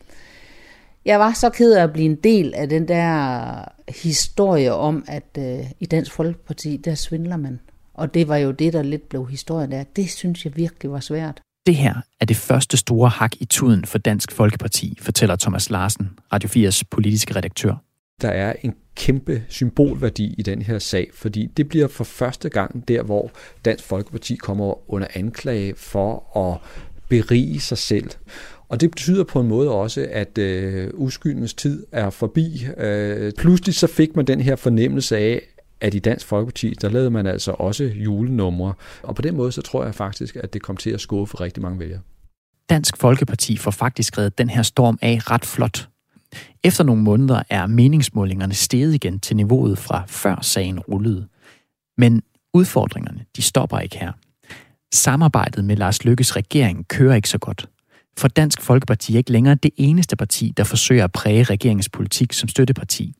Jeg 1.05 1.21
var 1.21 1.33
så 1.33 1.51
ked 1.51 1.73
af 1.73 1.83
at 1.83 1.93
blive 1.93 2.07
en 2.07 2.15
del 2.15 2.55
af 2.55 2.69
den 2.69 2.89
der 2.89 3.65
historie 3.89 4.73
om, 4.75 5.05
at 5.09 5.39
øh, 5.39 5.71
i 5.81 5.87
Dansk 5.87 6.13
Folkeparti, 6.13 6.77
der 6.77 6.95
svindler 6.95 7.37
man. 7.37 7.61
Og 7.95 8.15
det 8.15 8.29
var 8.29 8.37
jo 8.37 8.51
det, 8.51 8.73
der 8.73 8.83
lidt 8.83 9.09
blev 9.09 9.29
historien 9.29 9.71
der. 9.73 9.85
Det 9.97 10.11
synes 10.11 10.45
jeg 10.45 10.57
virkelig 10.57 10.93
var 10.93 11.01
svært. 11.01 11.41
Det 11.67 11.75
her 11.75 11.95
er 12.21 12.25
det 12.25 12.37
første 12.37 12.77
store 12.77 13.09
hak 13.09 13.33
i 13.41 13.45
tuden 13.45 13.85
for 13.85 13.99
Dansk 13.99 14.33
Folkeparti, 14.33 14.99
fortæller 15.01 15.37
Thomas 15.37 15.71
Larsen, 15.71 16.11
Radio 16.33 16.69
4's 16.69 16.83
politiske 16.91 17.37
redaktør. 17.37 17.75
Der 18.23 18.29
er 18.29 18.53
en 18.63 18.75
kæmpe 18.95 19.43
symbolværdi 19.49 20.35
i 20.39 20.43
den 20.43 20.63
her 20.63 20.79
sag, 20.79 21.11
fordi 21.15 21.47
det 21.57 21.69
bliver 21.69 21.89
for 21.89 22.05
første 22.05 22.49
gang 22.49 22.89
der, 22.89 23.03
hvor 23.03 23.31
Dansk 23.65 23.85
Folkeparti 23.85 24.37
kommer 24.37 24.91
under 24.91 25.09
anklage 25.15 25.75
for 25.77 26.37
at 26.39 26.59
berige 27.09 27.61
sig 27.61 27.79
selv. 27.79 28.11
Og 28.69 28.81
det 28.81 28.91
betyder 28.91 29.25
på 29.25 29.41
en 29.41 29.49
måde 29.49 29.71
også, 29.71 30.07
at 30.11 30.39
øh, 30.39 30.91
uskyldens 30.95 31.55
tid 31.55 31.87
er 31.93 32.11
forbi. 32.11 32.67
Øh, 32.77 33.33
pludselig 33.33 33.75
så 33.75 33.87
fik 33.87 34.17
man 34.17 34.25
den 34.25 34.41
her 34.41 34.57
fornemmelse 34.57 35.17
af, 35.17 35.43
at 35.81 35.95
i 35.95 35.99
Dansk 35.99 36.27
Folkeparti, 36.27 36.75
der 36.81 36.89
lavede 36.89 37.11
man 37.11 37.27
altså 37.27 37.53
også 37.53 37.85
julenumre. 37.85 38.75
Og 39.03 39.15
på 39.15 39.23
den 39.23 39.37
måde, 39.37 39.53
så 39.53 39.63
tror 39.63 39.85
jeg 39.85 39.95
faktisk, 39.95 40.37
at 40.37 40.55
det 40.55 40.63
kom 40.63 40.77
til 40.77 40.91
at 40.91 41.01
skuffe 41.01 41.41
rigtig 41.41 41.63
mange 41.63 41.79
vælgere. 41.79 42.01
Dansk 42.71 42.97
Folkeparti 42.97 43.57
får 43.57 43.71
faktisk 43.71 44.19
reddet 44.19 44.39
den 44.39 44.51
her 44.51 44.63
storm 44.63 44.99
af 45.03 45.31
ret 45.31 45.45
flot. 45.45 45.89
Efter 46.65 46.85
nogle 46.85 47.03
måneder 47.03 47.43
er 47.51 47.67
meningsmålingerne 47.67 48.55
steget 48.55 48.95
igen 48.95 49.21
til 49.21 49.37
niveauet 49.37 49.79
fra 49.79 50.03
før 50.07 50.39
sagen 50.43 50.81
rullede. 50.81 51.29
Men 51.99 52.23
udfordringerne, 52.55 53.25
de 53.37 53.43
stopper 53.43 53.79
ikke 53.79 53.99
her. 53.99 54.13
Samarbejdet 54.95 55.65
med 55.65 55.77
Lars 55.77 56.05
Lykkes 56.05 56.37
regering 56.37 56.89
kører 56.89 57.15
ikke 57.15 57.29
så 57.29 57.39
godt. 57.39 57.69
For 58.19 58.29
Dansk 58.29 58.61
Folkeparti 58.61 59.15
er 59.15 59.19
ikke 59.19 59.33
længere 59.33 59.55
det 59.55 59.71
eneste 59.77 60.17
parti, 60.17 60.53
der 60.57 60.65
forsøger 60.65 61.05
at 61.05 61.13
præge 61.13 61.43
regeringens 61.43 61.89
politik 61.89 62.33
som 62.33 62.49
støtteparti. 62.49 63.15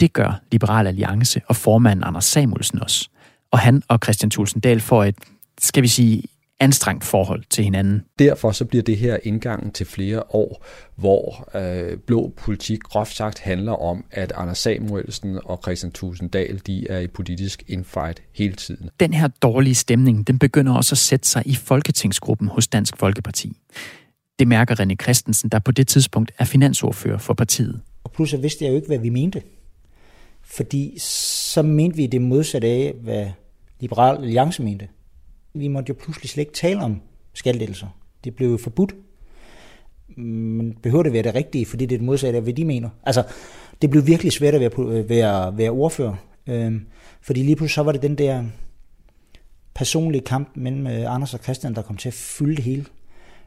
Det 0.00 0.12
gør 0.12 0.40
Liberal 0.52 0.86
Alliance 0.86 1.40
og 1.48 1.56
formanden 1.56 2.04
Anders 2.04 2.24
Samuelsen 2.24 2.82
også. 2.82 3.08
Og 3.50 3.58
han 3.58 3.82
og 3.88 3.98
Christian 4.02 4.30
Tulsendal 4.30 4.80
får 4.80 5.04
et, 5.04 5.14
skal 5.60 5.82
vi 5.82 5.88
sige, 5.88 6.22
anstrengt 6.62 7.04
forhold 7.04 7.42
til 7.50 7.64
hinanden. 7.64 8.02
Derfor 8.18 8.52
så 8.52 8.64
bliver 8.64 8.82
det 8.82 8.96
her 8.96 9.18
indgangen 9.22 9.72
til 9.72 9.86
flere 9.86 10.22
år, 10.28 10.64
hvor 10.96 11.48
øh, 11.54 11.98
blå 11.98 12.32
politik 12.36 12.78
groft 12.82 13.16
sagt 13.16 13.38
handler 13.38 13.72
om, 13.72 14.04
at 14.10 14.32
Anders 14.36 14.58
Samuelsen 14.58 15.38
og 15.44 15.60
Christian 15.62 15.92
Tulsendal, 15.92 16.60
de 16.66 16.86
er 16.90 16.98
i 16.98 17.06
politisk 17.06 17.64
infight 17.68 18.22
hele 18.34 18.54
tiden. 18.54 18.90
Den 19.00 19.14
her 19.14 19.28
dårlige 19.28 19.74
stemning, 19.74 20.26
den 20.26 20.38
begynder 20.38 20.74
også 20.74 20.94
at 20.94 20.98
sætte 20.98 21.28
sig 21.28 21.42
i 21.46 21.54
folketingsgruppen 21.54 22.48
hos 22.48 22.68
Dansk 22.68 22.96
Folkeparti. 22.96 23.56
Det 24.38 24.48
mærker 24.48 24.80
René 24.80 24.94
Christensen, 25.02 25.48
der 25.48 25.58
på 25.58 25.72
det 25.72 25.88
tidspunkt 25.88 26.32
er 26.38 26.44
finansordfører 26.44 27.18
for 27.18 27.34
partiet. 27.34 27.80
Og 28.04 28.12
pludselig 28.12 28.42
vidste 28.42 28.64
jeg 28.64 28.70
jo 28.70 28.76
ikke, 28.76 28.88
hvad 28.88 28.98
vi 28.98 29.08
mente. 29.08 29.42
Fordi 30.42 30.94
så 30.98 31.62
mente 31.62 31.96
vi 31.96 32.06
det 32.06 32.22
modsatte 32.22 32.68
af, 32.68 32.94
hvad 33.02 33.26
Liberal 33.80 34.16
Alliance 34.16 34.62
mente. 34.62 34.88
Vi 35.54 35.68
måtte 35.68 35.90
jo 35.90 35.94
pludselig 35.94 36.30
slet 36.30 36.42
ikke 36.42 36.52
tale 36.52 36.80
om 36.80 37.00
skattelettelser. 37.32 37.86
Det 38.24 38.34
blev 38.34 38.50
jo 38.50 38.56
forbudt. 38.56 38.94
Men 40.16 40.78
behøver 40.82 41.02
det 41.02 41.12
være 41.12 41.22
det 41.22 41.34
rigtige, 41.34 41.66
fordi 41.66 41.86
det 41.86 41.94
er 41.94 41.98
det 41.98 42.06
modsatte 42.06 42.36
af, 42.36 42.42
hvad 42.42 42.52
de 42.52 42.64
mener? 42.64 42.88
Altså, 43.02 43.24
det 43.82 43.90
blev 43.90 44.06
virkelig 44.06 44.32
svært 44.32 44.54
at 44.54 44.60
være, 44.60 44.98
øh, 44.98 45.08
være, 45.08 45.58
være 45.58 45.70
ordfører. 45.70 46.14
Øhm, 46.46 46.86
fordi 47.20 47.42
lige 47.42 47.56
pludselig 47.56 47.74
så 47.74 47.82
var 47.82 47.92
det 47.92 48.02
den 48.02 48.18
der 48.18 48.44
personlige 49.74 50.22
kamp 50.22 50.48
mellem 50.54 50.86
øh, 50.86 51.14
Anders 51.14 51.34
og 51.34 51.40
Christian, 51.40 51.74
der 51.74 51.82
kom 51.82 51.96
til 51.96 52.08
at 52.08 52.14
fylde 52.14 52.56
det 52.56 52.64
hele. 52.64 52.84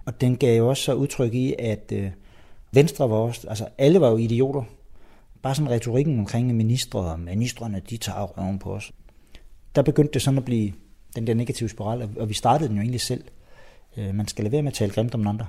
Og 0.06 0.21
den 0.21 0.38
gav 0.38 0.58
jo 0.58 0.69
også 0.69 0.84
så 0.84 0.93
udtryk 0.93 1.34
i, 1.34 1.56
at 1.60 1.91
øh, 1.95 2.10
Venstre 2.71 3.10
var 3.10 3.15
også, 3.15 3.47
altså 3.47 3.67
alle 3.77 4.01
var 4.01 4.10
jo 4.10 4.17
idioter. 4.17 4.63
Bare 5.41 5.56
sådan 5.56 5.71
retorikken 5.71 6.19
omkring 6.19 6.56
ministre, 6.56 6.99
og 6.99 7.19
ministerne, 7.19 7.82
de 7.89 7.97
tager 7.97 8.23
røven 8.23 8.60
på 8.60 8.73
os. 8.73 8.91
Der 9.75 9.82
begyndte 9.82 10.13
det 10.13 10.21
sådan 10.21 10.38
at 10.38 10.45
blive 10.45 10.73
den 11.15 11.28
der 11.28 11.34
negative 11.34 11.69
spiral, 11.69 12.10
og 12.19 12.30
vi 12.30 12.34
startede 12.34 12.69
den 12.69 12.75
jo 12.75 12.82
egentlig 12.82 13.01
selv. 13.01 13.23
Øh, 13.97 14.15
man 14.15 14.28
skal 14.28 14.43
lade 14.43 14.51
være 14.51 14.62
med 14.62 14.71
at 14.71 14.78
tale 14.78 14.91
grimt 14.91 15.15
om 15.15 15.28
andre. 15.28 15.45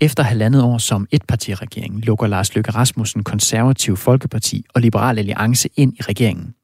Efter 0.00 0.22
halvandet 0.22 0.62
år 0.62 0.78
som 0.78 1.06
etpartiregering 1.12 2.00
lukker 2.00 2.26
Lars 2.26 2.54
Løkke 2.54 2.70
Rasmussen 2.70 3.24
konservativ 3.24 3.96
Folkeparti 3.96 4.64
og 4.74 4.80
Liberal 4.80 5.18
Alliance 5.18 5.68
ind 5.76 5.94
i 5.98 6.02
regeringen. 6.02 6.54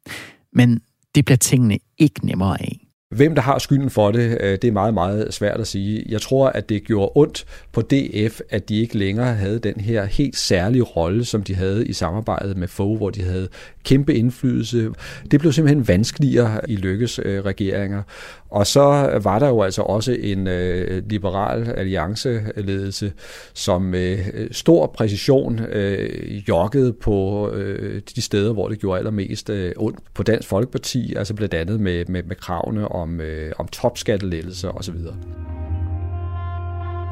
Men 0.52 0.80
det 1.14 1.24
bliver 1.24 1.36
tingene 1.36 1.78
ikke 1.98 2.26
nemmere 2.26 2.62
af. 2.62 2.78
Hvem 3.10 3.34
der 3.34 3.42
har 3.42 3.58
skylden 3.58 3.90
for 3.90 4.10
det, 4.10 4.38
øh, 4.40 4.58
det 4.62 4.64
er 4.64 4.72
meget, 4.72 4.94
meget 4.94 5.34
svært 5.34 5.60
at 5.60 5.66
sige. 5.66 6.04
Jeg 6.08 6.20
tror, 6.20 6.48
at 6.48 6.68
det 6.68 6.84
gjorde 6.84 7.12
ondt 7.14 7.44
på 7.72 7.82
DF, 7.82 8.40
at 8.50 8.68
de 8.68 8.80
ikke 8.80 8.98
længere 8.98 9.34
havde 9.34 9.58
den 9.58 9.80
her 9.80 10.04
helt 10.04 10.36
særlige 10.36 10.82
rolle, 10.82 11.24
som 11.24 11.42
de 11.42 11.54
havde 11.54 11.86
i 11.86 11.92
samarbejdet 11.92 12.56
med 12.56 12.68
Fogh, 12.68 12.96
hvor 12.96 13.10
de 13.10 13.22
havde 13.22 13.48
kæmpe 13.84 14.14
indflydelse. 14.14 14.90
Det 15.30 15.40
blev 15.40 15.52
simpelthen 15.52 15.88
vanskeligere 15.88 16.70
i 16.70 16.76
Lykkes 16.76 17.20
øh, 17.24 17.44
regeringer. 17.44 18.02
Og 18.50 18.66
så 18.66 19.18
var 19.22 19.38
der 19.38 19.48
jo 19.48 19.62
altså 19.62 19.82
også 19.82 20.12
en 20.20 20.46
øh, 20.46 21.02
liberal 21.06 21.74
allianceledelse, 21.76 23.12
som 23.54 23.82
med 23.82 24.18
øh, 24.34 24.48
stor 24.52 24.86
præcision 24.86 25.60
øh, 25.60 26.48
joggede 26.48 26.92
på 26.92 27.50
øh, 27.50 28.02
de 28.16 28.22
steder, 28.22 28.52
hvor 28.52 28.68
det 28.68 28.80
gjorde 28.80 28.98
allermest 28.98 29.50
øh, 29.50 29.72
ondt 29.76 29.98
på 30.14 30.22
Dansk 30.22 30.48
Folkeparti, 30.48 31.14
altså 31.14 31.34
blandt 31.34 31.54
andet 31.54 31.80
med, 31.80 32.04
med, 32.08 32.22
med 32.22 32.36
kravene 32.36 32.88
om, 32.88 33.20
øh, 33.20 33.52
om 33.58 33.68
topskattelettelse 33.68 34.70
osv. 34.70 34.94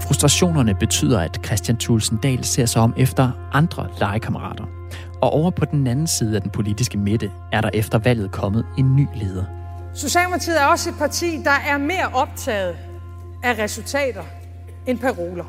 Frustrationerne 0.03 0.75
betyder, 0.81 1.21
at 1.21 1.41
Christian 1.45 1.77
Thulsen 1.77 2.19
Dahl 2.23 2.45
ser 2.45 2.67
sig 2.67 2.83
om 2.83 2.95
efter 2.97 3.51
andre 3.53 3.89
legekammerater. 4.01 4.65
Og 5.23 5.31
over 5.31 5.51
på 5.51 5.65
den 5.65 5.87
anden 5.87 6.07
side 6.07 6.37
af 6.37 6.43
den 6.43 6.51
politiske 6.51 6.99
midte 6.99 7.31
er 7.53 7.61
der 7.61 7.71
efter 7.75 7.99
valget 7.99 8.33
kommet 8.33 8.67
en 8.79 8.97
ny 8.97 9.07
leder. 9.15 9.45
Socialdemokratiet 9.95 10.63
er 10.63 10.67
også 10.67 10.91
et 10.91 10.97
parti, 10.99 11.41
der 11.45 11.51
er 11.51 11.79
mere 11.79 12.09
optaget 12.13 12.77
af 13.45 13.59
resultater 13.59 14.23
end 14.87 14.99
paroler. 14.99 15.45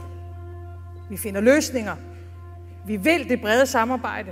Vi 1.10 1.17
finder 1.17 1.41
løsninger. 1.41 1.95
Vi 2.88 2.95
vil 2.97 3.29
det 3.29 3.41
brede 3.41 3.65
samarbejde. 3.65 4.31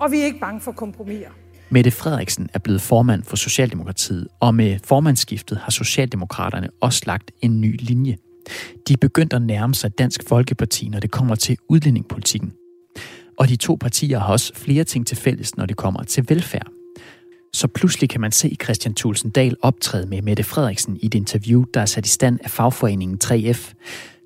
Og 0.00 0.10
vi 0.12 0.20
er 0.20 0.24
ikke 0.24 0.40
bange 0.40 0.60
for 0.60 0.72
kompromiser. 0.72 1.28
Mette 1.70 1.90
Frederiksen 1.90 2.48
er 2.54 2.58
blevet 2.58 2.80
formand 2.80 3.24
for 3.24 3.36
Socialdemokratiet, 3.36 4.28
og 4.40 4.54
med 4.54 4.78
formandsskiftet 4.84 5.58
har 5.58 5.70
Socialdemokraterne 5.70 6.68
også 6.80 7.02
lagt 7.06 7.30
en 7.42 7.60
ny 7.60 7.76
linje. 7.80 8.16
De 8.88 8.92
er 8.92 8.96
begyndt 9.00 9.32
at 9.32 9.42
nærme 9.42 9.74
sig 9.74 9.98
Dansk 9.98 10.28
Folkeparti, 10.28 10.88
når 10.88 11.00
det 11.00 11.10
kommer 11.10 11.34
til 11.34 11.56
udlændingepolitikken. 11.68 12.52
Og 13.38 13.48
de 13.48 13.56
to 13.56 13.76
partier 13.80 14.18
har 14.18 14.32
også 14.32 14.52
flere 14.54 14.84
ting 14.84 15.06
til 15.06 15.16
fælles, 15.16 15.56
når 15.56 15.66
det 15.66 15.76
kommer 15.76 16.02
til 16.02 16.24
velfærd. 16.28 16.66
Så 17.52 17.68
pludselig 17.68 18.10
kan 18.10 18.20
man 18.20 18.32
se 18.32 18.56
Christian 18.62 18.94
Thulsen 18.94 19.30
Dahl 19.30 19.56
optræde 19.62 20.06
med 20.06 20.22
Mette 20.22 20.42
Frederiksen 20.42 20.98
i 21.02 21.06
et 21.06 21.14
interview, 21.14 21.64
der 21.74 21.80
er 21.80 21.86
sat 21.86 22.06
i 22.06 22.08
stand 22.08 22.38
af 22.44 22.50
fagforeningen 22.50 23.18
3F. 23.24 23.72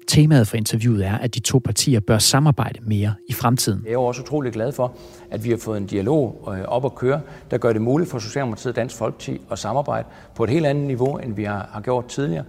Temaet 0.09 0.49
for 0.49 0.57
interviewet 0.57 1.07
er, 1.07 1.19
at 1.19 1.35
de 1.35 1.41
to 1.41 1.59
partier 1.65 2.01
bør 2.01 2.19
samarbejde 2.19 2.81
mere 2.83 3.15
i 3.29 3.33
fremtiden. 3.33 3.83
Jeg 3.87 3.93
er 3.93 3.99
også 3.99 4.23
utrolig 4.23 4.53
glad 4.53 4.73
for, 4.73 4.97
at 5.31 5.45
vi 5.45 5.51
har 5.51 5.57
fået 5.57 5.77
en 5.77 5.87
dialog 5.87 6.55
øh, 6.57 6.65
op 6.65 6.85
at 6.85 6.95
køre, 6.95 7.21
der 7.51 7.59
gør 7.59 7.73
det 7.73 7.83
muligt 7.83 8.11
for 8.11 8.19
Socialdemokratiet 8.19 8.73
og 8.73 8.77
Dansk 8.77 8.97
Folkeparti 8.97 9.41
at 9.51 9.59
samarbejde 9.59 10.09
på 10.37 10.45
et 10.45 10.51
helt 10.51 10.67
andet 10.67 10.85
niveau, 10.87 11.19
end 11.19 11.35
vi 11.35 11.45
har 11.45 11.81
gjort 11.85 12.07
tidligere. 12.07 12.45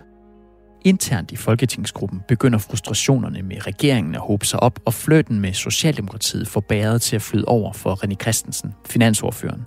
Internt 0.86 1.32
i 1.32 1.36
Folketingsgruppen 1.36 2.22
begynder 2.28 2.60
frustrationerne 2.60 3.42
med 3.42 3.68
regeringen 3.68 4.16
at 4.16 4.22
håbe 4.22 4.46
sig 4.46 4.60
op, 4.60 4.80
og 4.86 4.94
fløten 4.94 5.40
med 5.40 5.54
Socialdemokratiet 5.54 6.48
får 6.48 6.62
bæret 6.62 7.02
til 7.02 7.16
at 7.16 7.22
flyde 7.22 7.46
over 7.46 7.74
for 7.74 8.06
René 8.06 8.16
Christensen, 8.22 8.74
finansordføreren. 8.86 9.62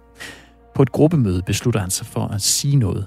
På 0.74 0.82
et 0.82 0.92
gruppemøde 0.92 1.42
beslutter 1.46 1.80
han 1.80 1.90
sig 1.90 2.06
for 2.06 2.20
at 2.20 2.42
sige 2.42 2.76
noget. 2.76 3.06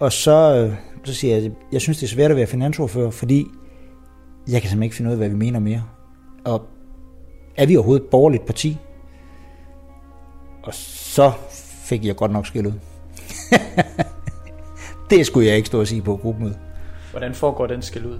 Og 0.00 0.12
så, 0.12 0.56
øh, 0.56 0.76
så 1.04 1.14
siger 1.14 1.36
jeg, 1.36 1.44
at 1.44 1.52
jeg 1.72 1.80
synes, 1.80 1.98
det 1.98 2.06
er 2.06 2.10
svært 2.10 2.30
at 2.30 2.36
være 2.36 2.46
finansordfører, 2.46 3.10
fordi 3.10 3.46
jeg 4.48 4.60
kan 4.60 4.70
simpelthen 4.70 4.82
ikke 4.82 4.96
finde 4.96 5.08
ud 5.08 5.12
af, 5.12 5.18
hvad 5.18 5.28
vi 5.28 5.36
mener 5.36 5.58
mere. 5.58 5.82
Og 6.44 6.62
er 7.56 7.66
vi 7.66 7.76
overhovedet 7.76 8.04
et 8.04 8.10
borgerligt 8.10 8.46
parti? 8.46 8.78
Og 10.62 10.74
så 10.74 11.32
fik 11.84 12.04
jeg 12.04 12.16
godt 12.16 12.32
nok 12.32 12.46
skæld 12.46 12.66
ud. 12.66 12.72
det 15.10 15.26
skulle 15.26 15.46
jeg 15.46 15.56
ikke 15.56 15.66
stå 15.66 15.80
og 15.80 15.86
sige 15.86 16.02
på 16.02 16.16
gruppemødet. 16.16 16.58
Hvordan 17.10 17.34
foregår 17.34 17.66
den 17.66 17.82
skæld 17.82 18.06
ud? 18.06 18.18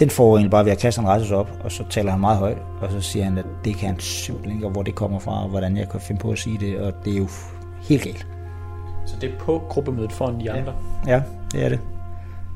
den 0.00 0.10
får 0.10 0.36
egentlig 0.36 0.50
bare 0.50 0.64
ved 0.64 0.72
at 0.72 0.80
Christian 0.80 1.06
rejse 1.06 1.26
sig 1.26 1.36
op, 1.36 1.50
og 1.64 1.72
så 1.72 1.84
taler 1.90 2.10
han 2.10 2.20
meget 2.20 2.38
højt, 2.38 2.58
og 2.80 2.90
så 2.90 3.00
siger 3.00 3.24
han, 3.24 3.38
at 3.38 3.46
det 3.64 3.76
kan 3.76 3.88
han 3.88 4.00
simpelthen 4.00 4.56
ikke, 4.56 4.66
og 4.66 4.72
hvor 4.72 4.82
det 4.82 4.94
kommer 4.94 5.18
fra, 5.18 5.42
og 5.42 5.48
hvordan 5.48 5.76
jeg 5.76 5.88
kan 5.88 6.00
finde 6.00 6.20
på 6.20 6.30
at 6.30 6.38
sige 6.38 6.58
det, 6.58 6.78
og 6.78 6.92
det 7.04 7.12
er 7.12 7.18
jo 7.18 7.28
helt 7.82 8.02
galt. 8.02 8.26
Så 9.06 9.14
det 9.20 9.30
er 9.30 9.38
på 9.38 9.62
gruppemødet 9.68 10.12
foran 10.12 10.40
de 10.40 10.52
andre? 10.52 10.74
Ja, 11.06 11.22
det 11.52 11.64
er 11.64 11.68
det. 11.68 11.80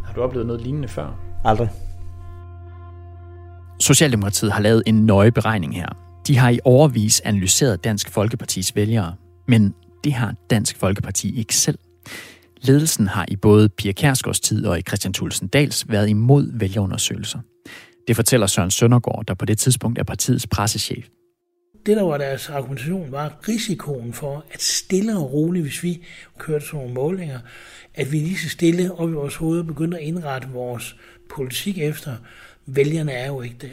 Har 0.04 0.14
du 0.14 0.22
oplevet 0.22 0.46
noget 0.46 0.62
lignende 0.62 0.88
før? 0.88 1.18
Aldrig. 1.44 1.68
Socialdemokratiet 3.80 4.52
har 4.52 4.61
lavet 4.61 4.82
en 4.87 5.06
nøje 5.06 5.32
beregning 5.32 5.76
her. 5.76 5.88
De 6.26 6.38
har 6.38 6.50
i 6.50 6.61
overvis 6.64 7.20
analyseret 7.20 7.85
Dansk 7.85 8.11
Folkepartis 8.11 8.76
vælgere, 8.76 9.14
men 9.48 9.74
det 10.04 10.12
har 10.12 10.35
Dansk 10.50 10.76
Folkeparti 10.76 11.38
ikke 11.38 11.56
selv. 11.56 11.78
Ledelsen 12.62 13.07
har 13.07 13.25
i 13.29 13.37
både 13.37 13.68
Pia 13.68 13.92
Kærsgaards 13.92 14.40
tid 14.40 14.66
og 14.66 14.79
i 14.79 14.83
Christian 14.83 15.12
Thulsen 15.12 15.48
Dals 15.48 15.85
været 15.88 16.09
imod 16.09 16.59
vælgerundersøgelser. 16.59 17.38
Det 18.09 18.16
fortæller 18.16 18.46
Søren 18.46 18.70
Søndergaard, 18.70 19.25
der 19.29 19.35
på 19.35 19.44
det 19.44 19.59
tidspunkt 19.59 19.98
er 19.98 20.05
partiets 20.05 20.46
pressechef. 20.46 21.07
Det, 21.87 21.96
der 21.96 22.03
var 22.03 22.18
deres 22.18 22.48
argumentation, 22.48 23.12
var 23.12 23.38
risikoen 23.48 24.12
for, 24.12 24.44
at 24.53 24.62
stille 24.62 25.18
og 25.18 25.33
roligt, 25.33 25.64
hvis 25.64 25.83
vi 25.83 26.03
kørte 26.38 26.66
sådan 26.66 26.79
nogle 26.79 26.94
målinger, 26.94 27.38
at 27.94 28.12
vi 28.12 28.18
lige 28.18 28.38
så 28.38 28.48
stille 28.48 28.94
op 28.94 29.11
i 29.11 29.12
vores 29.12 29.37
hoved 29.37 29.64
begyndte 29.64 29.98
at 29.98 30.05
indrette 30.05 30.48
vores 30.48 30.96
politik 31.35 31.79
efter. 31.79 32.16
Vælgerne 32.66 33.12
er 33.12 33.27
jo 33.27 33.40
ikke 33.40 33.57
der. 33.61 33.68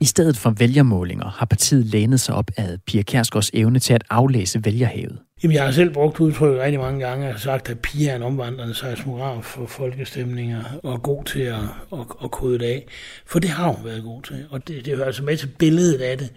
I 0.00 0.04
stedet 0.04 0.36
for 0.36 0.50
vælgermålinger 0.50 1.28
har 1.28 1.46
partiet 1.46 1.86
lænet 1.86 2.20
sig 2.20 2.34
op 2.34 2.50
af 2.56 2.78
Pia 2.86 3.02
Kærsgaards 3.02 3.50
evne 3.54 3.78
til 3.78 3.94
at 3.94 4.04
aflæse 4.10 4.64
vælgerhavet. 4.64 5.18
Jamen, 5.44 5.54
jeg 5.54 5.64
har 5.64 5.70
selv 5.70 5.92
brugt 5.92 6.20
udtrykket 6.20 6.60
rigtig 6.60 6.80
mange 6.80 7.06
gange 7.06 7.28
og 7.28 7.40
sagt, 7.40 7.70
at 7.70 7.78
Pia 7.78 8.10
er 8.10 8.16
en 8.16 8.22
omvandrende 8.22 8.74
seismograf 8.74 9.44
for 9.44 9.66
folkestemninger 9.66 10.64
og 10.82 11.02
god 11.02 11.24
til 11.24 11.40
at, 11.40 11.60
at, 11.92 11.98
at 12.24 12.30
kode 12.30 12.58
det 12.58 12.64
af. 12.64 12.86
For 13.26 13.38
det 13.38 13.50
har 13.50 13.68
hun 13.68 13.84
været 13.84 14.02
god 14.02 14.22
til, 14.22 14.46
og 14.50 14.68
det, 14.68 14.84
det 14.84 14.96
hører 14.96 15.06
altså 15.06 15.22
med 15.22 15.36
til 15.36 15.46
billedet 15.46 16.00
af 16.00 16.18
det, 16.18 16.32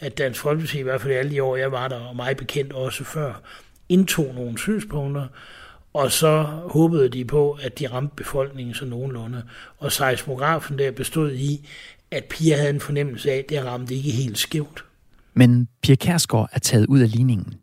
at 0.00 0.18
Dansk 0.18 0.40
Folkeparti, 0.40 0.78
i 0.78 0.82
hvert 0.82 1.00
fald 1.00 1.12
i 1.12 1.16
alle 1.16 1.30
de 1.30 1.42
år, 1.42 1.56
jeg 1.56 1.72
var 1.72 1.88
der, 1.88 1.96
og 1.96 2.16
mig 2.16 2.36
bekendt 2.36 2.72
også 2.72 3.04
før, 3.04 3.42
indtog 3.88 4.34
nogle 4.34 4.58
synspunkter, 4.58 5.26
og 5.92 6.12
så 6.12 6.42
håbede 6.70 7.08
de 7.08 7.24
på, 7.24 7.58
at 7.62 7.78
de 7.78 7.86
ramte 7.86 8.14
befolkningen 8.16 8.74
så 8.74 8.84
nogenlunde. 8.84 9.42
Og 9.78 9.92
seismografen 9.92 10.78
der 10.78 10.90
bestod 10.90 11.32
i, 11.32 11.68
at 12.10 12.24
Pia 12.24 12.56
havde 12.56 12.70
en 12.70 12.80
fornemmelse 12.80 13.32
af, 13.32 13.36
at 13.36 13.48
det 13.48 13.64
ramte 13.64 13.94
ikke 13.94 14.10
helt 14.10 14.38
skævt. 14.38 14.84
Men 15.34 15.68
Pia 15.82 15.94
Kærsgaard 15.94 16.48
er 16.52 16.58
taget 16.58 16.86
ud 16.86 17.00
af 17.00 17.10
ligningen, 17.10 17.54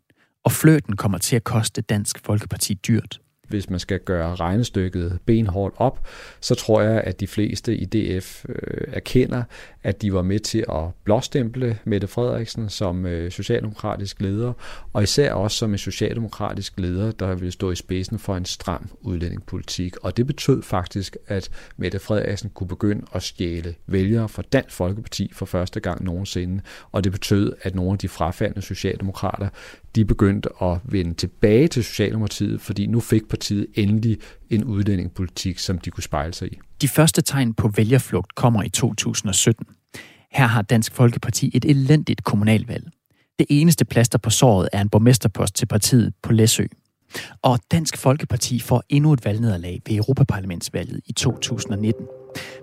og 0.50 0.54
fløten 0.54 0.96
kommer 0.96 1.18
til 1.18 1.36
at 1.36 1.44
koste 1.44 1.82
Dansk 1.82 2.18
Folkeparti 2.24 2.74
dyrt 2.74 3.20
hvis 3.50 3.70
man 3.70 3.80
skal 3.80 3.98
gøre 3.98 4.34
regnestykket 4.34 5.18
benhårdt 5.26 5.74
op, 5.78 6.06
så 6.40 6.54
tror 6.54 6.82
jeg, 6.82 7.00
at 7.04 7.20
de 7.20 7.26
fleste 7.26 7.76
i 7.76 7.84
DF 7.84 8.44
øh, 8.48 8.84
erkender, 8.92 9.42
at 9.82 10.02
de 10.02 10.12
var 10.12 10.22
med 10.22 10.38
til 10.40 10.64
at 10.72 10.84
blåstemple 11.04 11.78
Mette 11.84 12.06
Frederiksen 12.06 12.68
som 12.68 13.06
øh, 13.06 13.30
socialdemokratisk 13.30 14.20
leder, 14.20 14.52
og 14.92 15.02
især 15.02 15.32
også 15.32 15.56
som 15.56 15.72
en 15.72 15.78
socialdemokratisk 15.78 16.80
leder, 16.80 17.12
der 17.12 17.34
ville 17.34 17.52
stå 17.52 17.70
i 17.70 17.76
spidsen 17.76 18.18
for 18.18 18.36
en 18.36 18.44
stram 18.44 18.90
udlændingepolitik. 19.00 19.96
Og 19.96 20.16
det 20.16 20.26
betød 20.26 20.62
faktisk, 20.62 21.16
at 21.26 21.50
Mette 21.76 21.98
Frederiksen 21.98 22.50
kunne 22.54 22.68
begynde 22.68 23.06
at 23.14 23.22
stjæle 23.22 23.74
vælgere 23.86 24.28
fra 24.28 24.42
Dansk 24.52 24.76
Folkeparti 24.76 25.30
for 25.32 25.46
første 25.46 25.80
gang 25.80 26.04
nogensinde, 26.04 26.62
og 26.92 27.04
det 27.04 27.12
betød, 27.12 27.52
at 27.62 27.74
nogle 27.74 27.92
af 27.92 27.98
de 27.98 28.08
frafaldende 28.08 28.62
socialdemokrater, 28.62 29.48
de 29.94 30.04
begyndte 30.04 30.48
at 30.62 30.78
vende 30.84 31.14
tilbage 31.14 31.68
til 31.68 31.84
Socialdemokratiet, 31.84 32.60
fordi 32.60 32.86
nu 32.86 33.00
fik 33.00 33.28
partiet 33.28 33.39
endelig 33.74 34.18
en 34.50 34.64
udlændingepolitik, 34.64 35.58
som 35.58 35.78
de 35.78 35.90
kunne 35.90 36.02
spejle 36.02 36.34
sig 36.34 36.52
i. 36.52 36.58
De 36.82 36.88
første 36.88 37.22
tegn 37.22 37.54
på 37.54 37.68
vælgerflugt 37.68 38.34
kommer 38.34 38.62
i 38.62 38.68
2017. 38.68 39.66
Her 40.32 40.46
har 40.46 40.62
Dansk 40.62 40.92
Folkeparti 40.92 41.50
et 41.54 41.64
elendigt 41.64 42.24
kommunalvalg. 42.24 42.84
Det 43.38 43.46
eneste 43.50 43.84
plaster 43.84 44.18
på 44.18 44.30
såret 44.30 44.68
er 44.72 44.80
en 44.80 44.88
borgmesterpost 44.88 45.54
til 45.54 45.66
partiet 45.66 46.12
på 46.22 46.32
Læsø. 46.32 46.64
Og 47.42 47.58
Dansk 47.70 47.96
Folkeparti 47.96 48.60
får 48.60 48.82
endnu 48.88 49.12
et 49.12 49.24
valgnederlag 49.24 49.82
ved 49.86 49.96
Europaparlamentsvalget 49.96 51.00
i 51.06 51.12
2019. 51.12 52.06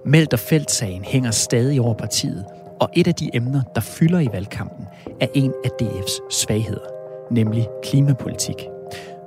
Meldt 0.06 0.40
Feltsagen 0.40 1.04
hænger 1.04 1.32
stadig 1.32 1.82
over 1.82 1.94
partiet, 1.94 2.46
og 2.82 2.90
et 2.96 3.08
af 3.08 3.16
de 3.16 3.30
emner, 3.34 3.62
der 3.76 3.82
fylder 3.82 4.20
i 4.20 4.28
valgkampen, 4.34 4.86
er 5.22 5.28
en 5.36 5.54
af 5.66 5.70
DF's 5.82 6.32
svagheder, 6.32 6.88
nemlig 7.32 7.68
klimapolitik. 7.84 8.77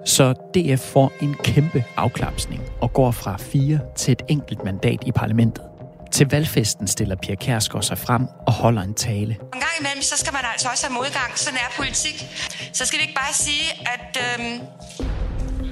Så 0.04 0.32
DF 0.54 0.80
får 0.80 1.12
en 1.22 1.34
kæmpe 1.34 1.84
afklapsning 1.96 2.62
og 2.80 2.92
går 2.92 3.10
fra 3.10 3.36
fire 3.36 3.80
til 3.96 4.12
et 4.12 4.22
enkelt 4.28 4.64
mandat 4.64 4.98
i 5.06 5.12
parlamentet. 5.12 5.64
Til 6.12 6.26
valgfesten 6.30 6.86
stiller 6.86 7.16
Pia 7.16 7.34
Kærsgaard 7.34 7.82
sig 7.82 7.98
frem 7.98 8.26
og 8.46 8.52
holder 8.52 8.82
en 8.82 8.94
tale. 8.94 9.36
En 9.54 9.60
gang 9.60 9.72
imellem, 9.80 10.02
så 10.02 10.16
skal 10.16 10.32
man 10.32 10.42
altså 10.52 10.68
også 10.68 10.86
have 10.86 10.94
modgang. 10.94 11.38
Sådan 11.38 11.58
er 11.58 11.76
politik. 11.76 12.26
Så 12.72 12.86
skal 12.86 12.98
vi 12.98 13.02
ikke 13.02 13.14
bare 13.14 13.32
sige, 13.32 13.64
at 13.94 14.18
øhm, 14.24 14.60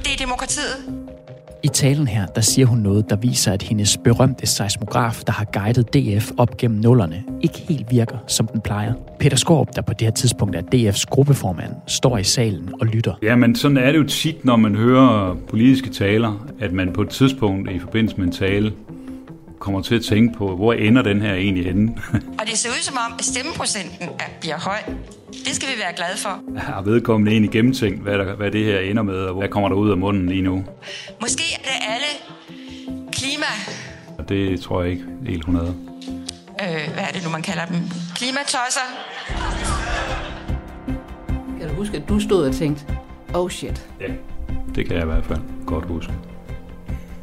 det 0.05 0.13
er 0.13 0.17
demokratiet. 0.19 0.98
I 1.65 1.69
talen 1.69 2.09
her, 2.09 2.27
der 2.27 2.41
siger 2.41 2.67
hun 2.67 2.79
noget, 2.79 3.11
der 3.11 3.17
viser, 3.17 3.53
at 3.53 3.63
hendes 3.63 3.97
berømte 3.97 4.47
seismograf, 4.47 5.23
der 5.27 5.33
har 5.33 5.45
guidet 5.45 5.95
DF 5.95 6.31
op 6.39 6.57
gennem 6.57 6.81
nullerne, 6.81 7.25
ikke 7.43 7.59
helt 7.59 7.91
virker, 7.91 8.17
som 8.27 8.47
den 8.47 8.61
plejer. 8.61 8.93
Peter 9.21 9.37
Skorp, 9.37 9.69
der 9.77 9.83
på 9.83 9.93
det 9.93 10.01
her 10.01 10.11
tidspunkt 10.11 10.57
er 10.57 10.63
DF's 10.75 11.05
gruppeformand, 11.11 11.73
står 11.87 12.19
i 12.19 12.25
salen 12.25 12.71
og 12.81 12.87
lytter. 12.87 13.15
Ja, 13.23 13.37
men 13.37 13.55
sådan 13.55 13.77
er 13.77 13.93
det 13.93 13.99
jo 13.99 14.05
tit, 14.05 14.45
når 14.45 14.57
man 14.57 14.75
hører 14.77 15.37
politiske 15.49 15.91
taler, 15.91 16.47
at 16.61 16.73
man 16.73 16.93
på 16.93 17.03
et 17.03 17.09
tidspunkt 17.09 17.71
i 17.71 17.79
forbindelse 17.79 18.17
med 18.17 18.27
en 18.27 18.33
tale 18.33 18.73
kommer 19.59 19.83
til 19.83 19.95
at 19.95 20.03
tænke 20.03 20.39
på, 20.39 20.57
hvor 20.57 20.73
ender 20.73 21.03
den 21.03 21.21
her 21.21 21.35
egentlig 21.35 21.65
henne? 21.65 21.97
og 22.41 22.47
det 22.47 22.59
ser 22.59 22.71
ud 22.71 22.83
som 22.83 22.97
om, 23.07 23.13
at 23.19 23.25
stemmeprocenten 23.25 24.09
bliver 24.41 24.59
høj. 24.59 24.79
Det 25.33 25.55
skal 25.57 25.69
vi 25.69 25.75
være 25.79 25.93
glade 25.97 26.19
for. 26.19 26.59
Har 26.59 26.83
vedkommende 26.83 27.33
egentlig 27.33 27.51
gennemtænkt, 27.51 28.03
hvad, 28.03 28.19
der, 28.19 28.35
hvad 28.35 28.51
det 28.51 28.65
her 28.65 28.79
ender 28.79 29.03
med, 29.03 29.15
og 29.15 29.35
hvad 29.39 29.49
kommer 29.49 29.69
der 29.69 29.77
ud 29.77 29.91
af 29.91 29.97
munden 29.97 30.29
lige 30.29 30.43
nu? 30.43 30.65
Måske 31.21 31.43
er 31.55 31.63
det 31.63 31.77
alle 31.89 32.11
klima... 33.13 33.47
Det 34.29 34.61
tror 34.61 34.83
jeg 34.83 34.91
ikke 34.91 35.05
helt 35.27 35.39
100. 35.39 35.67
Øh, 35.67 36.93
hvad 36.95 37.05
er 37.09 37.13
det 37.13 37.25
nu, 37.25 37.31
man 37.31 37.43
kalder 37.43 37.65
dem? 37.67 37.77
Klimatosser? 38.17 38.89
Kan 41.61 41.69
du 41.69 41.75
huske, 41.75 41.97
at 41.97 42.09
du 42.09 42.21
stod 42.21 42.47
og 42.49 42.55
tænkte, 42.55 42.85
oh 43.35 43.51
shit? 43.51 43.87
Ja, 44.01 44.07
det 44.75 44.87
kan 44.87 44.97
jeg 44.97 45.03
i 45.03 45.07
hvert 45.07 45.25
fald 45.25 45.41
godt 45.67 45.85
huske. 45.85 46.13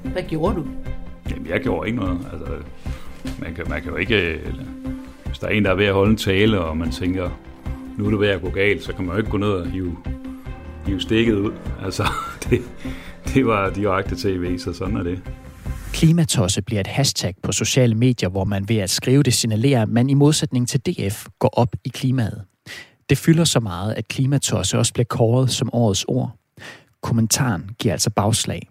Hvad 0.04 0.24
gjorde 0.24 0.56
du? 0.56 0.66
Jamen, 1.30 1.48
jeg 1.48 1.62
gjorde 1.62 1.88
ikke 1.88 2.00
noget. 2.00 2.20
Altså, 2.34 2.48
man, 3.40 3.56
kan, 3.56 3.66
man 3.70 3.82
kan 3.82 3.92
jo 3.92 3.98
ikke... 3.98 4.16
Eller, 4.16 4.64
hvis 5.26 5.40
der 5.40 5.48
er 5.48 5.52
en, 5.52 5.66
der 5.66 5.72
er 5.72 5.76
ved 5.76 5.86
at 5.86 5.94
holde 5.94 6.12
en 6.12 6.18
tale, 6.18 6.60
og 6.60 6.78
man 6.78 6.92
tænker, 6.92 7.30
nu 7.98 8.06
er 8.06 8.10
det 8.10 8.20
ved 8.20 8.28
at 8.28 8.42
gå 8.42 8.50
galt, 8.50 8.84
så 8.84 8.94
kan 8.94 9.06
man 9.06 9.14
jo 9.14 9.18
ikke 9.18 9.30
gå 9.30 9.38
ned 9.38 9.50
og 9.50 9.70
hive, 9.70 9.98
hive 10.86 11.02
stikket 11.02 11.34
ud. 11.34 11.54
Altså, 11.84 12.04
det, 12.50 12.62
det 13.34 13.46
var 13.46 13.70
direkte 13.70 14.16
tv, 14.16 14.60
så 14.60 14.74
sådan 14.74 14.98
er 14.98 15.04
det. 15.04 15.22
Klimatosse 15.94 16.62
bliver 16.62 16.80
et 16.80 16.88
hashtag 16.88 17.36
på 17.44 17.52
sociale 17.52 17.96
medier, 17.96 18.30
hvor 18.30 18.44
man 18.44 18.70
ved 18.70 18.78
at 18.78 18.90
skrive 18.90 19.24
det 19.24 19.34
signalerer, 19.34 19.82
at 19.82 19.90
man 19.90 20.10
i 20.10 20.14
modsætning 20.14 20.68
til 20.68 20.80
DF 20.80 21.28
går 21.40 21.50
op 21.54 21.76
i 21.84 21.90
klimaet. 21.90 22.44
Det 23.10 23.18
fylder 23.18 23.44
så 23.44 23.60
meget, 23.60 23.94
at 23.94 24.08
klimatosse 24.08 24.78
også 24.78 24.94
bliver 24.94 25.06
kåret 25.06 25.52
som 25.52 25.70
årets 25.74 26.06
ord. 26.08 26.32
Kommentaren 27.02 27.70
giver 27.80 27.94
altså 27.94 28.10
bagslag. 28.10 28.70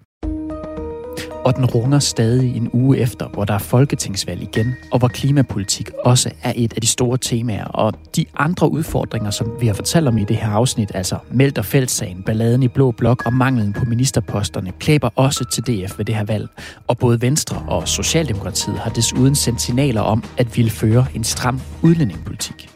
Og 1.45 1.57
den 1.57 1.65
runger 1.65 1.99
stadig 1.99 2.57
en 2.57 2.71
uge 2.73 2.99
efter, 2.99 3.29
hvor 3.29 3.45
der 3.45 3.55
er 3.55 3.59
folketingsvalg 3.59 4.43
igen, 4.43 4.75
og 4.93 4.99
hvor 4.99 5.09
klimapolitik 5.09 5.91
også 6.05 6.31
er 6.43 6.53
et 6.57 6.73
af 6.73 6.81
de 6.81 6.87
store 6.87 7.19
temaer. 7.19 7.65
Og 7.65 7.93
de 8.17 8.25
andre 8.37 8.71
udfordringer, 8.71 9.31
som 9.31 9.51
vi 9.61 9.67
har 9.67 9.75
fortalt 9.75 10.09
om 10.09 10.19
i 10.19 10.25
det 10.25 10.37
her 10.37 10.49
afsnit, 10.49 10.91
altså 10.95 11.19
Meldt 11.31 11.59
og 11.59 11.65
Fældssagen, 11.65 12.23
balladen 12.23 12.63
i 12.63 12.69
Blå 12.69 12.91
Blok 12.91 13.27
og 13.27 13.33
manglen 13.33 13.73
på 13.73 13.85
ministerposterne, 13.85 14.73
klæber 14.79 15.11
også 15.17 15.45
til 15.45 15.63
DF 15.63 15.99
ved 15.99 16.05
det 16.05 16.15
her 16.15 16.25
valg. 16.25 16.49
Og 16.87 16.99
både 16.99 17.23
Venstre 17.23 17.65
og 17.69 17.89
Socialdemokratiet 17.89 18.79
har 18.79 18.91
desuden 18.91 19.35
sendt 19.35 19.61
signaler 19.61 20.01
om, 20.01 20.25
at 20.39 20.57
ville 20.57 20.71
føre 20.71 21.07
en 21.15 21.25
stram 21.25 21.61
udlændingepolitik. 21.83 22.71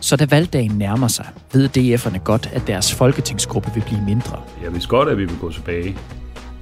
Så 0.00 0.16
da 0.16 0.26
valgdagen 0.30 0.70
nærmer 0.78 1.08
sig, 1.08 1.26
ved 1.52 1.68
DF'erne 1.78 2.18
godt, 2.18 2.50
at 2.52 2.66
deres 2.66 2.94
folketingsgruppe 2.94 3.70
vil 3.74 3.82
blive 3.86 4.00
mindre. 4.06 4.40
Jeg 4.62 4.72
vidste 4.72 4.88
godt, 4.88 5.08
at 5.08 5.18
vi 5.18 5.24
vil 5.24 5.38
gå 5.40 5.52
tilbage. 5.52 5.96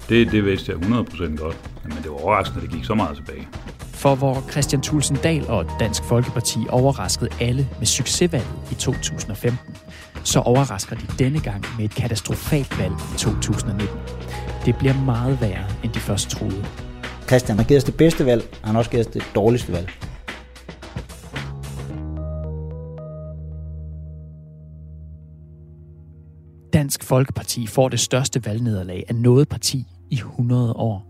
Det, 0.08 0.32
det 0.32 0.44
vidste 0.44 0.72
jeg 0.72 0.78
100% 0.80 1.36
godt, 1.36 1.56
men 1.84 1.96
det 2.02 2.10
var 2.10 2.24
overraskende, 2.24 2.62
at 2.62 2.70
det 2.70 2.76
gik 2.76 2.84
så 2.84 2.94
meget 2.94 3.16
tilbage. 3.16 3.48
For 3.78 4.14
hvor 4.14 4.44
Christian 4.50 4.82
Thulsen 4.82 5.16
Dahl 5.16 5.46
og 5.48 5.66
Dansk 5.80 6.04
Folkeparti 6.04 6.58
overraskede 6.68 7.30
alle 7.40 7.68
med 7.78 7.86
succesvalget 7.86 8.48
i 8.70 8.74
2015, 8.74 9.76
så 10.24 10.40
overrasker 10.40 10.96
de 10.96 11.06
denne 11.18 11.40
gang 11.40 11.64
med 11.78 11.84
et 11.84 11.94
katastrofalt 11.94 12.78
valg 12.78 12.94
i 13.14 13.18
2019. 13.18 13.98
Det 14.66 14.76
bliver 14.76 14.94
meget 15.04 15.40
værre, 15.40 15.64
end 15.84 15.92
de 15.92 15.98
først 15.98 16.30
troede. 16.30 16.64
Christian 17.26 17.58
har 17.58 17.64
givet 17.64 17.78
os 17.78 17.84
det 17.84 17.96
bedste 17.96 18.26
valg, 18.26 18.42
og 18.62 18.68
han 18.68 18.74
har 18.74 18.78
også 18.78 18.90
givet 18.90 19.06
os 19.06 19.12
det 19.12 19.22
dårligste 19.34 19.72
valg. 19.72 19.90
Dansk 26.72 27.04
Folkeparti 27.04 27.66
får 27.66 27.88
det 27.88 28.00
største 28.00 28.46
valgnederlag 28.46 29.04
af 29.08 29.14
noget 29.14 29.48
parti 29.48 29.86
i 30.10 30.14
100 30.14 30.72
år. 30.72 31.06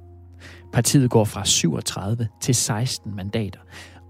Partiet 0.72 1.11
går 1.11 1.25
fra 1.25 1.44
37 1.44 2.29
til 2.40 2.55
16 2.55 3.16
mandater. 3.16 3.59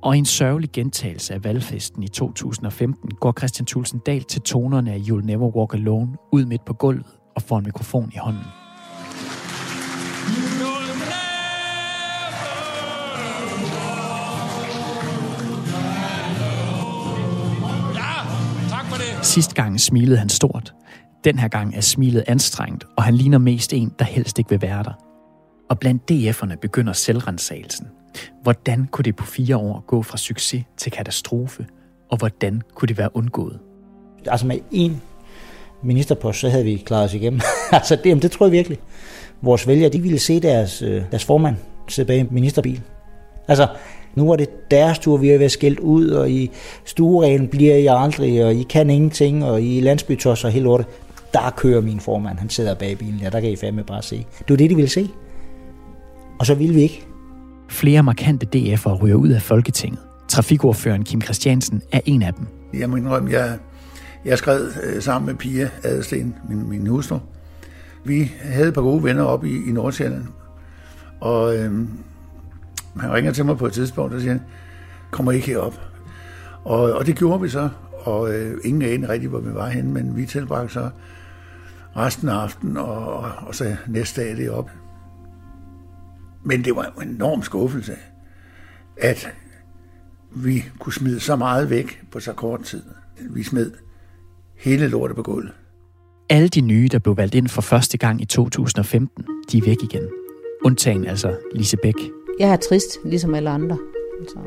Og 0.03 0.17
i 0.17 0.19
en 0.19 0.25
sørgelig 0.25 0.71
gentagelse 0.73 1.35
af 1.35 1.45
valgfesten 1.45 2.03
i 2.03 2.09
2015 2.09 3.11
går 3.11 3.35
Christian 3.39 3.67
Thulsen 3.67 4.01
Dahl 4.07 4.25
til 4.25 4.41
tonerne 4.41 4.93
af 4.93 4.99
You'll 4.99 5.25
Never 5.25 5.57
Walk 5.57 5.75
Alone 5.75 6.17
ud 6.33 6.45
midt 6.45 6.65
på 6.65 6.73
gulvet 6.73 7.07
og 7.37 7.43
får 7.43 7.59
en 7.59 7.65
mikrofon 7.65 8.13
i 8.15 8.19
hånden. 8.19 8.45
Sidste 19.23 19.55
gang 19.55 19.81
smilede 19.81 20.19
han 20.19 20.29
stort. 20.29 20.75
Den 21.25 21.39
her 21.39 21.49
gang 21.49 21.77
er 21.77 21.81
smilet 21.81 22.25
anstrengt, 22.27 22.87
og 22.97 23.03
han 23.03 23.15
ligner 23.15 23.39
mest 23.39 23.73
en, 23.73 23.93
der 23.99 24.05
helst 24.05 24.39
ikke 24.39 24.51
vil 24.51 24.63
være 24.63 24.83
der. 24.83 24.93
Og 25.71 25.79
blandt 25.79 26.11
DF'erne 26.11 26.55
begynder 26.55 26.93
selvrensagelsen. 26.93 27.87
Hvordan 28.43 28.89
kunne 28.91 29.05
det 29.05 29.17
på 29.17 29.27
fire 29.27 29.57
år 29.57 29.85
gå 29.87 30.03
fra 30.03 30.17
succes 30.17 30.65
til 30.77 30.93
katastrofe? 30.93 31.67
Og 32.11 32.19
hvordan 32.19 32.63
kunne 32.75 32.87
det 32.87 32.99
være 32.99 33.17
undgået? 33.17 33.59
Altså 34.27 34.47
med 34.47 34.59
én 34.75 34.93
ministerpost, 35.83 36.41
så 36.41 36.49
havde 36.49 36.65
vi 36.65 36.77
klaret 36.77 37.05
os 37.05 37.15
igennem. 37.15 37.41
altså 37.73 37.97
det, 38.05 38.23
det 38.23 38.31
tror 38.31 38.47
jeg 38.47 38.53
virkelig. 38.53 38.79
Vores 39.43 39.67
vælgere, 39.67 39.91
de 39.91 40.01
ville 40.01 40.19
se 40.19 40.41
deres, 40.41 40.83
øh, 40.83 41.03
deres 41.11 41.25
formand 41.25 41.57
sidde 41.89 42.07
bag 42.07 42.21
en 42.21 42.29
ministerbil. 42.31 42.81
Altså, 43.49 43.69
nu 44.15 44.33
er 44.33 44.37
det 44.37 44.71
deres 44.71 44.99
tur, 44.99 45.17
vi 45.17 45.31
er 45.31 45.39
ved 45.39 45.45
at 45.45 45.53
skældt 45.53 45.81
ud, 45.81 46.09
og 46.09 46.31
i 46.31 46.51
stuereglen 46.85 47.49
bliver 47.49 47.77
I 47.77 47.87
aldrig, 47.87 48.45
og 48.45 48.55
I 48.55 48.63
kan 48.63 48.91
ingenting, 48.91 49.45
og 49.45 49.63
I 49.63 49.81
landsbytosser 49.81 50.49
og 50.49 50.53
hele 50.53 50.65
lortet. 50.65 50.87
Der 51.33 51.51
kører 51.57 51.81
min 51.81 52.01
formand, 52.01 52.39
han 52.39 52.51
sidder 52.51 52.75
bag 52.75 52.99
bilen, 52.99 53.19
ja, 53.19 53.31
der 53.31 53.41
kan 53.41 53.51
I 53.51 53.57
fandme 53.57 53.85
bare 53.85 54.03
se. 54.03 54.17
Det 54.39 54.51
var 54.51 54.57
det, 54.57 54.71
de 54.71 54.75
ville 54.75 54.91
se. 54.91 55.11
Og 56.39 56.47
så 56.47 56.55
ville 56.55 56.75
vi 56.75 56.81
ikke. 56.81 57.07
Flere 57.69 58.03
markante 58.03 58.47
DF'ere 58.57 59.03
ryger 59.03 59.15
ud 59.15 59.29
af 59.29 59.43
Folketinget. 59.43 60.01
Trafikordføreren 60.29 61.05
Kim 61.05 61.21
Christiansen 61.21 61.83
er 61.93 62.01
en 62.05 62.23
af 62.23 62.35
dem. 62.35 62.47
Jeg 62.75 62.91
må 62.91 62.97
indrømme, 62.97 63.31
jeg, 63.31 63.59
jeg 64.25 64.39
skrev 64.39 64.61
øh, 64.83 65.03
sammen 65.03 65.27
med 65.27 65.35
Pia 65.35 65.71
Adelsten, 65.83 66.35
min, 66.49 66.69
min 66.69 66.87
hustru. 66.87 67.19
Vi 68.05 68.33
havde 68.43 68.69
et 68.69 68.75
par 68.75 68.83
gode 68.83 69.05
venner 69.05 69.23
op 69.23 69.45
i, 69.45 69.69
i 69.69 69.73
Nordsjælland, 69.73 70.25
og 71.21 71.57
øh, 71.57 71.73
han 73.01 73.13
ringer 73.13 73.33
til 73.33 73.45
mig 73.45 73.59
på 73.59 73.67
et 73.67 73.73
tidspunkt 73.73 74.15
og 74.15 74.21
siger, 74.21 74.39
kommer 75.11 75.33
ikke 75.33 75.47
herop. 75.47 75.81
Og, 76.65 76.93
og 76.93 77.07
det 77.07 77.17
gjorde 77.17 77.41
vi 77.43 77.49
så, 77.49 77.69
og 77.93 78.35
øh, 78.35 78.59
ingen 78.65 78.83
anede 78.83 79.13
rigtig, 79.13 79.29
hvor 79.29 79.41
vi 79.41 79.55
var 79.55 79.69
henne, 79.69 79.93
men 79.93 80.17
vi 80.17 80.27
tilbragte 80.27 80.73
så 80.73 80.91
resten 81.97 82.29
af 82.29 82.35
aftenen, 82.35 82.77
og, 82.77 83.17
og, 83.47 83.55
så 83.55 83.77
næste 83.89 84.23
dag 84.23 84.37
det 84.37 84.51
op. 84.51 84.71
Men 86.45 86.65
det 86.65 86.77
var 86.77 86.95
en 87.03 87.09
enorm 87.09 87.43
skuffelse, 87.43 87.97
at 88.97 89.29
vi 90.31 90.65
kunne 90.79 90.93
smide 90.93 91.21
så 91.21 91.37
meget 91.37 91.71
væk 91.71 92.03
på 92.11 92.21
så 92.21 92.33
kort 92.33 92.63
tid. 92.63 92.83
Vi 93.31 93.43
smed 93.43 93.73
hele 94.57 94.89
lortet 94.89 95.17
på 95.17 95.23
gulvet. 95.23 95.53
Alle 96.31 96.49
de 96.49 96.61
nye, 96.61 96.89
der 96.93 96.99
blev 96.99 97.17
valgt 97.17 97.35
ind 97.35 97.49
for 97.49 97.63
første 97.63 97.99
gang 97.99 98.21
i 98.21 98.25
2015, 98.25 99.25
de 99.53 99.59
er 99.59 99.63
væk 99.63 99.83
igen. 99.83 100.09
Undtagen 100.65 101.07
altså 101.07 101.37
Lise 101.55 101.77
Bæk. 101.83 101.95
Jeg 102.39 102.53
er 102.53 102.57
trist, 102.57 102.99
ligesom 103.05 103.35
alle 103.35 103.51
andre. 103.51 103.79
Altså, 104.21 104.39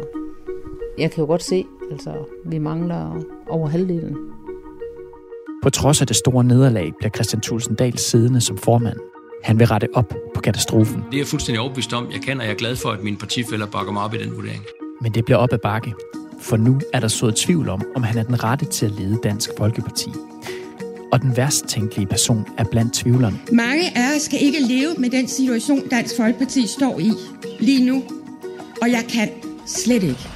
jeg 0.97 1.11
kan 1.11 1.21
jo 1.21 1.27
godt 1.27 1.43
se, 1.43 1.65
altså, 1.91 2.13
vi 2.45 2.57
mangler 2.57 3.23
over 3.47 3.67
halvdelen. 3.67 4.17
På 5.65 5.69
trods 5.69 6.01
af 6.01 6.07
det 6.07 6.15
store 6.15 6.43
nederlag 6.43 6.93
bliver 6.99 7.11
Christian 7.11 7.41
Thulsen 7.41 7.75
Dahl 7.75 7.97
siddende 7.97 8.41
som 8.41 8.57
formand. 8.57 8.97
Han 9.43 9.59
vil 9.59 9.67
rette 9.67 9.87
op 9.93 10.13
på 10.35 10.41
katastrofen. 10.41 10.95
Det 10.95 11.13
er 11.13 11.17
jeg 11.17 11.27
fuldstændig 11.27 11.59
overbevist 11.61 11.93
om. 11.93 12.07
Jeg 12.11 12.21
kan, 12.21 12.39
og 12.39 12.45
jeg 12.45 12.51
er 12.51 12.57
glad 12.57 12.75
for, 12.75 12.89
at 12.89 13.03
mine 13.03 13.17
partifælder 13.17 13.65
bakker 13.65 13.93
mig 13.93 14.03
op 14.03 14.13
i 14.13 14.17
den 14.17 14.35
vurdering. 14.35 14.63
Men 15.01 15.13
det 15.13 15.25
bliver 15.25 15.37
op 15.37 15.53
ad 15.53 15.57
bakke. 15.57 15.93
For 16.41 16.57
nu 16.57 16.81
er 16.93 16.99
der 16.99 17.07
så 17.07 17.31
tvivl 17.31 17.69
om, 17.69 17.81
om 17.95 18.03
han 18.03 18.17
er 18.17 18.23
den 18.23 18.43
rette 18.43 18.65
til 18.65 18.85
at 18.85 18.91
lede 18.91 19.19
Dansk 19.23 19.49
Folkeparti. 19.57 20.09
Og 21.11 21.21
den 21.21 21.37
værst 21.37 21.65
tænkelige 21.65 22.07
person 22.07 22.45
er 22.57 22.63
blandt 22.71 22.93
tvivlerne. 22.93 23.39
Mange 23.51 23.97
af 23.97 24.15
os 24.15 24.21
skal 24.21 24.41
ikke 24.41 24.59
leve 24.59 24.95
med 24.97 25.09
den 25.09 25.27
situation, 25.27 25.87
Dansk 25.91 26.17
Folkeparti 26.17 26.67
står 26.67 26.99
i 26.99 27.11
lige 27.59 27.85
nu. 27.85 28.03
Og 28.81 28.91
jeg 28.91 29.03
kan 29.09 29.29
slet 29.65 30.03
ikke. 30.03 30.27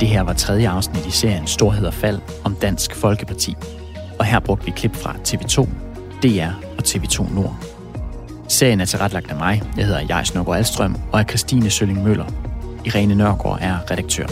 Det 0.00 0.08
her 0.08 0.22
var 0.22 0.32
tredje 0.32 0.68
afsnit 0.68 1.06
i 1.06 1.10
serien 1.10 1.46
Storhed 1.46 1.86
og 1.86 1.94
Fald 1.94 2.18
om 2.44 2.54
Dansk 2.54 2.94
Folkeparti. 2.94 3.56
Og 4.18 4.24
her 4.24 4.40
brugte 4.40 4.64
vi 4.64 4.70
klip 4.70 4.96
fra 4.96 5.16
TV2, 5.28 5.68
DR 6.22 6.48
og 6.78 6.84
TV2 6.86 7.34
Nord. 7.34 7.56
Serien 8.48 8.80
er 8.80 8.84
tilrettelagt 8.84 9.30
af 9.30 9.36
mig. 9.36 9.62
Jeg 9.76 9.86
hedder 9.86 10.00
Jais 10.08 10.34
Nørgaard 10.34 10.58
Alstrøm 10.58 10.96
og 11.12 11.20
er 11.20 11.24
Christine 11.24 11.70
Sølling 11.70 12.02
Møller. 12.02 12.26
Irene 12.84 13.14
Nørgaard 13.14 13.58
er 13.60 13.90
redaktør. 13.90 14.26